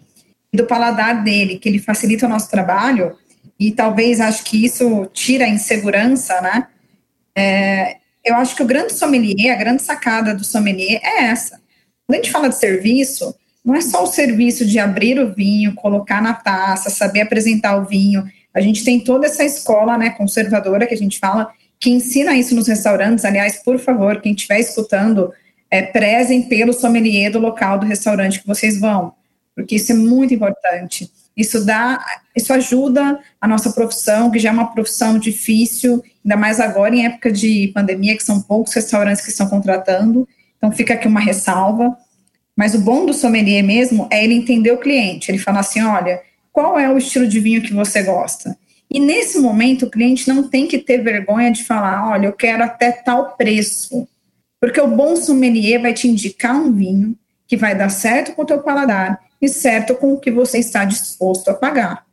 do 0.53 0.65
paladar 0.65 1.23
dele, 1.23 1.57
que 1.57 1.67
ele 1.67 1.79
facilita 1.79 2.27
o 2.27 2.29
nosso 2.29 2.49
trabalho, 2.49 3.17
e 3.59 3.71
talvez 3.71 4.21
acho 4.21 4.43
que 4.43 4.63
isso 4.63 5.07
tira 5.11 5.45
a 5.45 5.49
insegurança, 5.49 6.39
né? 6.41 6.67
É, 7.35 7.97
eu 8.23 8.35
acho 8.35 8.55
que 8.55 8.61
o 8.61 8.65
grande 8.65 8.93
sommelier, 8.93 9.53
a 9.53 9.59
grande 9.59 9.81
sacada 9.81 10.33
do 10.35 10.43
sommelier 10.43 11.01
é 11.03 11.23
essa. 11.25 11.59
Quando 12.05 12.19
a 12.19 12.21
gente 12.21 12.31
fala 12.31 12.49
de 12.49 12.57
serviço, 12.57 13.35
não 13.65 13.73
é 13.73 13.81
só 13.81 14.03
o 14.03 14.07
serviço 14.07 14.65
de 14.65 14.77
abrir 14.77 15.19
o 15.19 15.33
vinho, 15.33 15.73
colocar 15.73 16.21
na 16.21 16.33
taça, 16.33 16.89
saber 16.89 17.21
apresentar 17.21 17.77
o 17.77 17.85
vinho. 17.85 18.23
A 18.53 18.61
gente 18.61 18.83
tem 18.83 18.99
toda 18.99 19.25
essa 19.25 19.43
escola, 19.43 19.97
né, 19.97 20.11
conservadora 20.11 20.85
que 20.85 20.93
a 20.93 20.97
gente 20.97 21.17
fala, 21.17 21.49
que 21.79 21.89
ensina 21.89 22.35
isso 22.35 22.53
nos 22.53 22.67
restaurantes. 22.67 23.25
Aliás, 23.25 23.57
por 23.63 23.79
favor, 23.79 24.21
quem 24.21 24.33
estiver 24.33 24.59
escutando, 24.59 25.33
é, 25.71 25.81
prezem 25.81 26.43
pelo 26.43 26.73
sommelier 26.73 27.31
do 27.31 27.39
local 27.39 27.79
do 27.79 27.85
restaurante 27.85 28.39
que 28.39 28.47
vocês 28.47 28.79
vão 28.79 29.13
porque 29.55 29.75
isso 29.75 29.91
é 29.91 29.95
muito 29.95 30.33
importante. 30.33 31.11
Isso 31.35 31.65
dá, 31.65 32.03
isso 32.35 32.53
ajuda 32.53 33.19
a 33.41 33.47
nossa 33.47 33.71
profissão, 33.71 34.29
que 34.29 34.39
já 34.39 34.49
é 34.49 34.51
uma 34.51 34.71
profissão 34.71 35.17
difícil, 35.17 36.03
ainda 36.23 36.37
mais 36.37 36.59
agora 36.59 36.95
em 36.95 37.05
época 37.05 37.31
de 37.31 37.71
pandemia, 37.73 38.15
que 38.15 38.23
são 38.23 38.41
poucos 38.41 38.73
restaurantes 38.73 39.23
que 39.23 39.31
estão 39.31 39.47
contratando. 39.47 40.27
Então 40.57 40.71
fica 40.71 40.93
aqui 40.93 41.07
uma 41.07 41.19
ressalva. 41.19 41.97
Mas 42.55 42.75
o 42.75 42.79
bom 42.79 43.05
do 43.05 43.13
sommelier 43.13 43.63
mesmo 43.63 44.07
é 44.11 44.23
ele 44.23 44.35
entender 44.35 44.71
o 44.71 44.77
cliente. 44.77 45.31
Ele 45.31 45.39
fala 45.39 45.59
assim: 45.59 45.81
olha, 45.81 46.21
qual 46.51 46.77
é 46.77 46.91
o 46.91 46.97
estilo 46.97 47.27
de 47.27 47.39
vinho 47.39 47.63
que 47.63 47.73
você 47.73 48.03
gosta? 48.03 48.55
E 48.89 48.99
nesse 48.99 49.39
momento 49.39 49.87
o 49.87 49.89
cliente 49.89 50.27
não 50.27 50.47
tem 50.47 50.67
que 50.67 50.77
ter 50.77 50.99
vergonha 50.99 51.51
de 51.51 51.63
falar: 51.63 52.11
olha, 52.11 52.27
eu 52.27 52.33
quero 52.33 52.63
até 52.63 52.91
tal 52.91 53.35
preço. 53.35 54.07
Porque 54.61 54.79
o 54.79 54.87
bom 54.87 55.15
sommelier 55.15 55.81
vai 55.81 55.93
te 55.93 56.07
indicar 56.07 56.55
um 56.55 56.71
vinho 56.71 57.17
que 57.47 57.57
vai 57.57 57.75
dar 57.75 57.89
certo 57.89 58.33
com 58.33 58.43
o 58.43 58.45
teu 58.45 58.61
paladar 58.61 59.19
e 59.43 59.49
certo 59.49 59.93
com 59.95 60.13
o 60.13 60.19
que 60.19 60.31
você 60.31 60.57
está 60.57 60.85
disposto 60.85 61.49
a 61.49 61.53
pagar. 61.53 62.05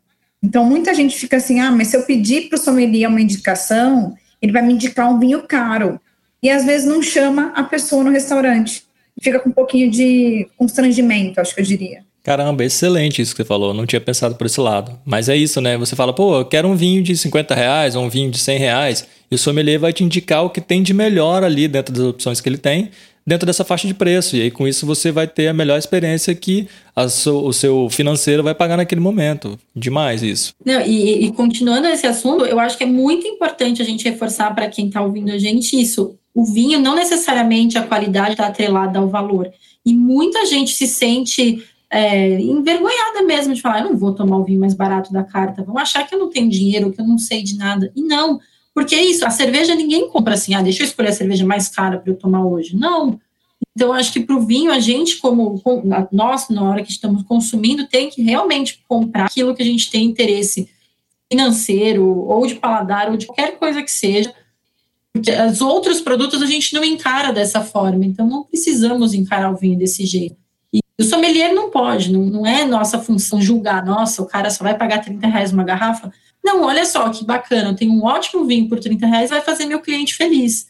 Então, 0.43 0.65
muita 0.65 0.93
gente 0.93 1.17
fica 1.17 1.37
assim: 1.37 1.61
ah, 1.61 1.71
mas 1.71 1.89
se 1.89 1.97
eu 1.97 2.03
pedir 2.03 2.49
para 2.49 2.57
o 2.57 2.61
sommelier 2.61 3.09
uma 3.09 3.21
indicação, 3.21 4.15
ele 4.43 4.53
vai 4.53 4.63
me 4.63 4.75
indicar 4.75 5.09
um 5.09 5.19
vinho 5.19 5.43
caro. 5.43 6.01
E 6.43 6.51
às 6.51 6.65
vezes 6.65 6.87
não 6.87 7.03
chama 7.03 7.53
a 7.55 7.63
pessoa 7.63 8.03
no 8.03 8.11
restaurante. 8.11 8.83
Fica 9.21 9.39
com 9.39 9.51
um 9.51 9.53
pouquinho 9.53 9.91
de 9.91 10.49
constrangimento, 10.57 11.41
acho 11.41 11.55
que 11.55 11.61
eu 11.61 11.65
diria. 11.65 12.03
Caramba, 12.23 12.65
excelente 12.65 13.23
isso 13.23 13.35
que 13.35 13.43
você 13.43 13.49
falou. 13.49 13.73
Não 13.73 13.87
tinha 13.87 14.01
pensado 14.01 14.35
por 14.35 14.47
esse 14.47 14.61
lado. 14.61 14.99
Mas 15.05 15.29
é 15.29 15.37
isso, 15.37 15.61
né? 15.61 15.77
Você 15.79 15.95
fala, 15.95 16.13
pô, 16.13 16.39
eu 16.39 16.45
quero 16.45 16.69
um 16.69 16.75
vinho 16.75 17.03
de 17.03 17.17
50 17.17 17.55
reais 17.55 17.95
ou 17.95 18.05
um 18.05 18.09
vinho 18.09 18.31
de 18.31 18.39
100 18.39 18.59
reais. 18.59 19.07
E 19.31 19.35
o 19.35 19.39
sommelier 19.39 19.79
vai 19.79 19.93
te 19.93 20.05
indicar 20.05 20.45
o 20.45 20.51
que 20.51 20.61
tem 20.61 20.83
de 20.83 20.93
melhor 20.93 21.45
ali 21.45 21.69
dentro 21.69 21.95
das 21.95 22.05
opções 22.05 22.41
que 22.41 22.49
ele 22.49 22.59
tem 22.59 22.91
dentro 23.27 23.47
dessa 23.47 23.65
faixa 23.65 23.87
de 23.87 23.95
preço. 23.95 24.37
E 24.37 24.43
aí, 24.43 24.51
com 24.51 24.67
isso, 24.67 24.87
você 24.87 25.13
vai 25.13 25.27
ter 25.27 25.49
a 25.49 25.55
melhor 25.55 25.79
experiência 25.79 26.35
que 26.35 26.69
so, 27.09 27.47
o 27.47 27.53
seu 27.53 27.89
financeiro 27.91 28.43
vai 28.43 28.55
pagar 28.55 28.77
naquele 28.77 29.01
momento. 29.01 29.59
Demais 29.75 30.23
isso. 30.23 30.53
Não, 30.65 30.81
e, 30.81 31.27
e 31.27 31.33
continuando 31.33 31.87
esse 31.89 32.07
assunto, 32.07 32.45
eu 32.45 32.59
acho 32.59 32.77
que 32.77 32.85
é 32.85 32.87
muito 32.87 33.27
importante 33.27 33.83
a 33.83 33.85
gente 33.85 34.05
reforçar 34.05 34.55
para 34.55 34.69
quem 34.69 34.87
está 34.87 35.01
ouvindo 35.01 35.31
a 35.31 35.39
gente 35.39 35.81
isso. 35.81 36.17
O 36.35 36.45
vinho, 36.45 36.79
não 36.79 36.95
necessariamente 36.95 37.77
a 37.77 37.83
qualidade 37.83 38.33
está 38.33 38.47
atrelada 38.47 38.99
ao 38.99 39.09
valor. 39.09 39.51
E 39.85 39.95
muita 39.95 40.47
gente 40.47 40.75
se 40.75 40.87
sente 40.87 41.65
é, 41.91 42.41
envergonhada 42.41 43.23
mesmo 43.23 43.53
de 43.53 43.61
falar: 43.61 43.81
eu 43.81 43.91
não 43.91 43.97
vou 43.97 44.15
tomar 44.15 44.39
o 44.39 44.45
vinho 44.45 44.61
mais 44.61 44.75
barato 44.75 45.13
da 45.13 45.25
carta, 45.25 45.65
vão 45.65 45.77
achar 45.77 46.07
que 46.07 46.15
eu 46.15 46.19
não 46.19 46.31
tenho 46.31 46.49
dinheiro, 46.49 46.93
que 46.93 47.01
eu 47.01 47.07
não 47.07 47.19
sei 47.19 47.43
de 47.43 47.57
nada. 47.57 47.91
E 47.97 48.03
não, 48.03 48.39
porque 48.75 48.95
é 48.95 49.05
isso, 49.05 49.27
a 49.27 49.31
cerveja 49.31 49.75
ninguém 49.75 50.09
compra 50.09 50.35
assim, 50.35 50.55
ah, 50.55 50.63
deixa 50.63 50.83
eu 50.83 50.87
escolher 50.87 51.09
a 51.09 51.13
cerveja 51.13 51.45
mais 51.45 51.69
cara 51.69 51.99
para 51.99 52.11
eu 52.13 52.17
tomar 52.17 52.45
hoje. 52.45 52.77
Não. 52.77 53.21
Então, 53.77 53.93
acho 53.93 54.13
que 54.13 54.21
para 54.21 54.37
o 54.37 54.47
vinho, 54.47 54.71
a 54.73 54.81
gente, 54.81 55.19
como 55.19 55.61
nós, 56.11 56.49
na 56.49 56.63
hora 56.63 56.83
que 56.83 56.91
estamos 56.91 57.23
consumindo, 57.23 57.87
tem 57.87 58.11
que 58.11 58.23
realmente 58.23 58.83
comprar 58.89 59.27
aquilo 59.27 59.55
que 59.55 59.63
a 59.63 59.67
gente 59.67 59.91
tem 59.91 60.07
interesse 60.07 60.69
financeiro, 61.31 62.05
ou 62.05 62.47
de 62.47 62.57
paladar, 62.57 63.11
ou 63.11 63.17
de 63.17 63.27
qualquer 63.27 63.59
coisa 63.59 63.83
que 63.83 63.91
seja. 63.91 64.35
Porque 65.13 65.31
os 65.31 65.61
outros 65.61 66.01
produtos 66.01 66.43
a 66.43 66.47
gente 66.47 66.75
não 66.75 66.85
encara 66.85 67.33
dessa 67.33 67.61
forma, 67.61 68.05
então 68.05 68.27
não 68.27 68.45
precisamos 68.45 69.15
encarar 69.15 69.53
o 69.53 69.57
vinho 69.57 69.79
desse 69.79 70.05
jeito. 70.05 70.37
E 70.73 70.81
o 71.01 71.05
sommelier 71.05 71.53
não 71.53 71.71
pode, 71.71 72.13
não, 72.13 72.23
não 72.27 72.47
é 72.47 72.65
nossa 72.65 72.99
função 72.99 73.41
julgar, 73.41 73.85
nossa, 73.85 74.23
o 74.23 74.27
cara 74.27 74.51
só 74.51 74.63
vai 74.63 74.77
pagar 74.77 75.01
30 75.01 75.27
reais 75.27 75.53
uma 75.53 75.65
garrafa. 75.65 76.13
Não, 76.43 76.63
olha 76.63 76.85
só 76.85 77.09
que 77.11 77.25
bacana, 77.25 77.77
tenho 77.77 77.93
um 77.93 78.05
ótimo 78.05 78.45
vinho 78.45 78.69
por 78.69 78.81
30 78.81 79.07
reais, 79.07 79.31
vai 79.31 79.41
fazer 79.41 79.67
meu 79.67 79.81
cliente 79.81 80.15
feliz. 80.15 80.69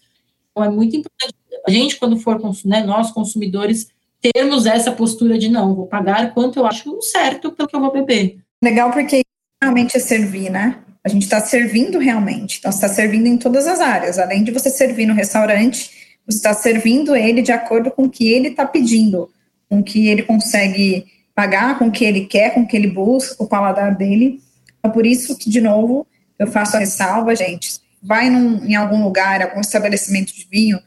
Então, 0.50 0.64
é 0.64 0.68
muito 0.68 0.96
importante 0.96 1.34
a 1.66 1.70
gente, 1.70 1.96
quando 1.96 2.18
for, 2.18 2.40
né, 2.64 2.82
nós 2.82 3.10
consumidores, 3.10 3.88
termos 4.20 4.66
essa 4.66 4.92
postura 4.92 5.38
de 5.38 5.48
não, 5.48 5.74
vou 5.74 5.86
pagar 5.86 6.32
quanto 6.34 6.58
eu 6.58 6.66
acho 6.66 7.00
certo 7.02 7.52
pelo 7.52 7.68
que 7.68 7.76
eu 7.76 7.80
vou 7.80 7.92
beber. 7.92 8.38
Legal, 8.62 8.90
porque 8.92 9.22
realmente 9.62 9.96
é 9.96 10.00
servir, 10.00 10.50
né? 10.50 10.78
A 11.04 11.08
gente 11.08 11.22
está 11.22 11.40
servindo 11.40 11.98
realmente. 11.98 12.58
Então, 12.58 12.70
está 12.70 12.88
servindo 12.88 13.26
em 13.26 13.38
todas 13.38 13.66
as 13.66 13.80
áreas. 13.80 14.18
Além 14.18 14.44
de 14.44 14.50
você 14.50 14.68
servir 14.68 15.06
no 15.06 15.14
restaurante, 15.14 15.90
você 16.26 16.36
está 16.36 16.52
servindo 16.52 17.16
ele 17.16 17.42
de 17.42 17.52
acordo 17.52 17.90
com 17.90 18.04
o 18.04 18.10
que 18.10 18.28
ele 18.28 18.48
está 18.48 18.66
pedindo, 18.66 19.30
com 19.68 19.80
o 19.80 19.82
que 19.82 20.08
ele 20.08 20.22
consegue 20.22 21.06
pagar, 21.34 21.78
com 21.78 21.88
o 21.88 21.90
que 21.90 22.04
ele 22.04 22.26
quer, 22.26 22.52
com 22.52 22.62
o 22.62 22.66
que 22.66 22.76
ele 22.76 22.88
busca, 22.88 23.42
o 23.42 23.46
paladar 23.46 23.94
dele. 23.94 24.42
Então, 24.80 24.90
por 24.90 25.06
isso 25.06 25.36
que, 25.38 25.48
de 25.48 25.60
novo, 25.60 26.06
eu 26.38 26.46
faço 26.46 26.76
a 26.76 26.80
ressalva, 26.80 27.36
gente. 27.36 27.78
Vai 28.02 28.28
num, 28.28 28.64
em 28.64 28.74
algum 28.74 29.04
lugar, 29.04 29.42
algum 29.42 29.60
estabelecimento 29.60 30.34
de 30.34 30.46
vinho, 30.50 30.80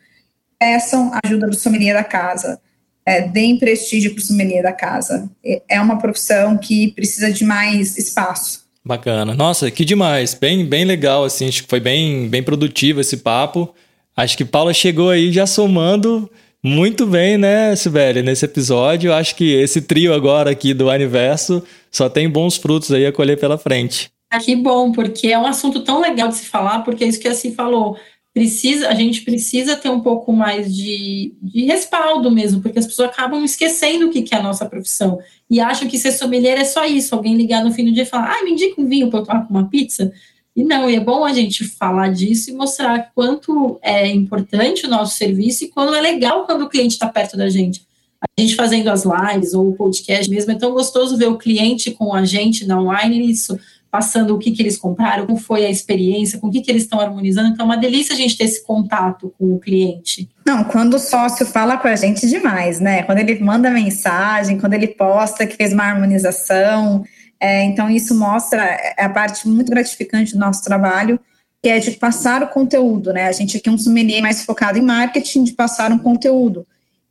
peçam 0.59 1.11
ajuda 1.23 1.47
do 1.47 1.55
sommelier 1.55 1.93
da 1.93 2.03
casa. 2.03 2.59
É, 3.05 3.21
deem 3.21 3.59
prestígio 3.59 4.13
para 4.13 4.21
o 4.21 4.23
sommelier 4.23 4.63
da 4.63 4.71
casa. 4.71 5.29
É 5.69 5.79
uma 5.79 5.99
profissão 5.99 6.57
que 6.57 6.91
precisa 6.93 7.31
de 7.31 7.43
mais 7.43 7.97
espaço. 7.97 8.63
Bacana. 8.83 9.33
Nossa, 9.33 9.69
que 9.69 9.85
demais. 9.85 10.33
Bem, 10.33 10.65
bem 10.65 10.85
legal, 10.85 11.23
assim. 11.23 11.47
Acho 11.47 11.63
que 11.63 11.69
foi 11.69 11.79
bem, 11.79 12.27
bem 12.27 12.41
produtivo 12.41 12.99
esse 12.99 13.17
papo. 13.17 13.73
Acho 14.15 14.37
que 14.37 14.45
Paula 14.45 14.73
chegou 14.73 15.09
aí 15.09 15.31
já 15.31 15.45
somando 15.45 16.29
muito 16.63 17.05
bem, 17.05 17.37
né, 17.37 17.75
Sibeli, 17.75 18.21
nesse 18.23 18.45
episódio. 18.45 19.13
Acho 19.13 19.35
que 19.35 19.53
esse 19.53 19.81
trio 19.81 20.13
agora 20.13 20.51
aqui 20.51 20.73
do 20.73 20.89
Aniverso 20.89 21.63
só 21.91 22.09
tem 22.09 22.29
bons 22.29 22.55
frutos 22.57 22.91
aí 22.91 23.05
a 23.05 23.11
colher 23.11 23.39
pela 23.39 23.57
frente. 23.57 24.09
Ah, 24.31 24.39
que 24.39 24.55
bom, 24.55 24.91
porque 24.91 25.27
é 25.27 25.37
um 25.37 25.45
assunto 25.45 25.81
tão 25.81 26.01
legal 26.01 26.27
de 26.29 26.35
se 26.35 26.45
falar, 26.45 26.79
porque 26.79 27.03
é 27.03 27.07
isso 27.07 27.19
que 27.19 27.27
a 27.27 27.35
Si 27.35 27.53
falou. 27.53 27.95
precisa, 28.33 28.89
a 28.89 28.95
gente 28.95 29.21
precisa 29.21 29.75
ter 29.75 29.89
um 29.89 29.99
pouco 29.99 30.33
mais 30.33 30.73
de, 30.73 31.35
de 31.39 31.65
respaldo 31.65 32.31
mesmo, 32.31 32.59
porque 32.59 32.79
as 32.79 32.87
pessoas 32.87 33.09
acabam 33.09 33.43
esquecendo 33.43 34.07
o 34.07 34.09
que, 34.09 34.23
que 34.23 34.33
é 34.33 34.39
a 34.39 34.43
nossa 34.43 34.65
profissão 34.65 35.19
e 35.49 35.59
acham 35.59 35.87
que 35.87 35.99
ser 35.99 36.11
sommelier 36.11 36.57
é 36.57 36.65
só 36.65 36.83
isso, 36.83 37.13
alguém 37.13 37.35
ligar 37.35 37.63
no 37.63 37.71
fim 37.71 37.85
do 37.85 37.91
dia 37.91 38.03
e 38.03 38.07
falar, 38.07 38.31
ah, 38.39 38.43
me 38.43 38.53
indica 38.53 38.81
um 38.81 38.87
vinho 38.87 39.07
para 39.09 39.19
eu 39.19 39.23
tomar 39.23 39.47
com 39.47 39.53
uma 39.53 39.69
pizza. 39.69 40.11
E 40.55 40.63
não, 40.63 40.89
e 40.89 40.95
é 40.95 40.99
bom 40.99 41.25
a 41.25 41.33
gente 41.33 41.63
falar 41.63 42.09
disso 42.09 42.49
e 42.49 42.53
mostrar 42.53 43.11
quanto 43.15 43.79
é 43.81 44.07
importante 44.07 44.85
o 44.85 44.89
nosso 44.89 45.17
serviço 45.17 45.65
e 45.65 45.69
quando 45.69 45.95
é 45.95 46.01
legal 46.01 46.45
quando 46.45 46.63
o 46.63 46.69
cliente 46.69 46.93
está 46.93 47.07
perto 47.07 47.35
da 47.35 47.49
gente. 47.49 47.81
A 48.21 48.41
gente 48.41 48.55
fazendo 48.55 48.89
as 48.89 49.03
lives 49.03 49.53
ou 49.53 49.69
o 49.69 49.75
podcast 49.75 50.29
mesmo, 50.29 50.51
é 50.51 50.55
tão 50.55 50.71
gostoso 50.71 51.17
ver 51.17 51.27
o 51.27 51.37
cliente 51.37 51.91
com 51.91 52.13
a 52.13 52.23
gente 52.23 52.65
na 52.65 52.79
online, 52.79 53.29
isso 53.29 53.59
passando 53.93 54.33
o 54.33 54.39
que, 54.39 54.49
que 54.49 54.59
eles 54.59 54.75
compraram, 54.75 55.27
como 55.27 55.37
foi 55.37 55.67
a 55.67 55.69
experiência, 55.69 56.39
com 56.39 56.47
o 56.47 56.51
que, 56.51 56.61
que 56.61 56.71
eles 56.71 56.81
estão 56.81 56.99
harmonizando. 56.99 57.49
Então, 57.49 57.63
é 57.63 57.69
uma 57.69 57.77
delícia 57.77 58.15
a 58.15 58.17
gente 58.17 58.35
ter 58.35 58.45
esse 58.45 58.63
contato 58.63 59.31
com 59.37 59.53
o 59.53 59.59
cliente. 59.59 60.27
Não, 60.47 60.63
quando 60.63 60.95
o 60.95 60.99
sócio 60.99 61.45
fala 61.45 61.77
com 61.77 61.87
a 61.87 61.95
gente 61.95 62.27
demais, 62.27 62.79
né? 62.79 63.03
Quando 63.03 63.19
ele 63.19 63.39
manda 63.39 63.69
mensagem, 63.69 64.59
quando 64.59 64.73
ele 64.73 64.87
posta 64.87 65.45
que 65.45 65.55
fez 65.55 65.73
uma 65.73 65.83
harmonização. 65.83 67.03
É, 67.43 67.61
então, 67.65 67.89
isso 67.89 68.17
mostra 68.17 68.63
é 68.63 69.03
a 69.03 69.09
parte 69.09 69.45
muito 69.49 69.69
gratificante 69.69 70.31
do 70.31 70.39
nosso 70.39 70.63
trabalho, 70.63 71.19
que 71.61 71.67
é 71.67 71.77
de 71.77 71.91
passar 71.91 72.41
o 72.41 72.47
conteúdo, 72.47 73.11
né? 73.11 73.27
A 73.27 73.33
gente 73.33 73.57
aqui 73.57 73.67
é 73.67 73.71
um 73.73 73.77
sommelier 73.77 74.21
mais 74.21 74.45
focado 74.45 74.77
em 74.77 74.81
marketing, 74.81 75.43
de 75.43 75.51
passar 75.51 75.91
um 75.91 75.97
conteúdo. 75.99 76.65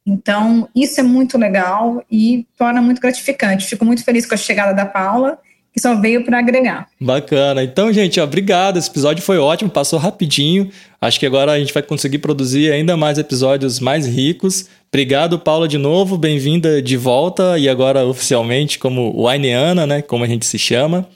Então, 0.07 0.67
isso 0.75 0.99
é 0.99 1.03
muito 1.03 1.37
legal 1.37 2.03
e 2.11 2.47
torna 2.57 2.81
muito 2.81 2.99
gratificante. 2.99 3.67
Fico 3.67 3.85
muito 3.85 4.03
feliz 4.03 4.25
com 4.25 4.33
a 4.33 4.39
chegada 4.39 4.73
da 4.73 4.87
Paula 4.87 5.39
que 5.73 5.81
só 5.81 5.99
veio 5.99 6.25
para 6.25 6.39
agregar. 6.39 6.87
Bacana. 7.01 7.63
Então, 7.65 7.93
gente, 7.93 8.21
obrigado. 8.21 8.79
Esse 8.79 8.91
episódio 8.91 9.23
foi 9.23 9.39
ótimo, 9.39 9.71
passou 9.71 9.99
rapidinho. 9.99 10.71
Acho 11.01 11.19
que 11.19 11.27
agora 11.27 11.53
a 11.53 11.59
gente 11.59 11.73
vai 11.73 11.83
conseguir 11.83 12.19
produzir 12.19 12.71
ainda 12.71 12.97
mais 12.97 13.17
episódios 13.17 13.81
mais 13.81 14.07
ricos. 14.07 14.67
Obrigado, 14.91 15.39
Paula, 15.39 15.67
de 15.67 15.79
novo. 15.79 16.19
Bem-vinda 16.19 16.83
de 16.83 16.97
volta 16.97 17.59
e 17.59 17.69
agora 17.69 18.05
oficialmente 18.05 18.79
como 18.79 19.27
Wineana, 19.27 19.87
né? 19.87 20.03
Como 20.03 20.23
a 20.23 20.27
gente 20.27 20.45
se 20.45 20.59
chama. 20.59 21.09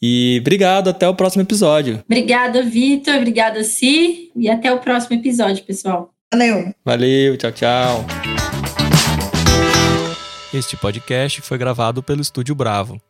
E 0.00 0.38
obrigado, 0.40 0.88
até 0.88 1.08
o 1.08 1.14
próximo 1.14 1.42
episódio. 1.42 2.00
Obrigada, 2.06 2.62
Vitor. 2.62 3.16
Obrigada, 3.16 3.64
Si. 3.64 4.30
E 4.36 4.48
até 4.48 4.72
o 4.72 4.78
próximo 4.78 5.16
episódio, 5.16 5.64
pessoal. 5.64 6.14
Valeu. 6.32 6.72
Valeu, 6.84 7.36
tchau, 7.36 7.50
tchau. 7.50 8.06
Este 10.54 10.76
podcast 10.76 11.40
foi 11.40 11.58
gravado 11.58 12.00
pelo 12.00 12.22
Estúdio 12.22 12.54
Bravo. 12.54 13.00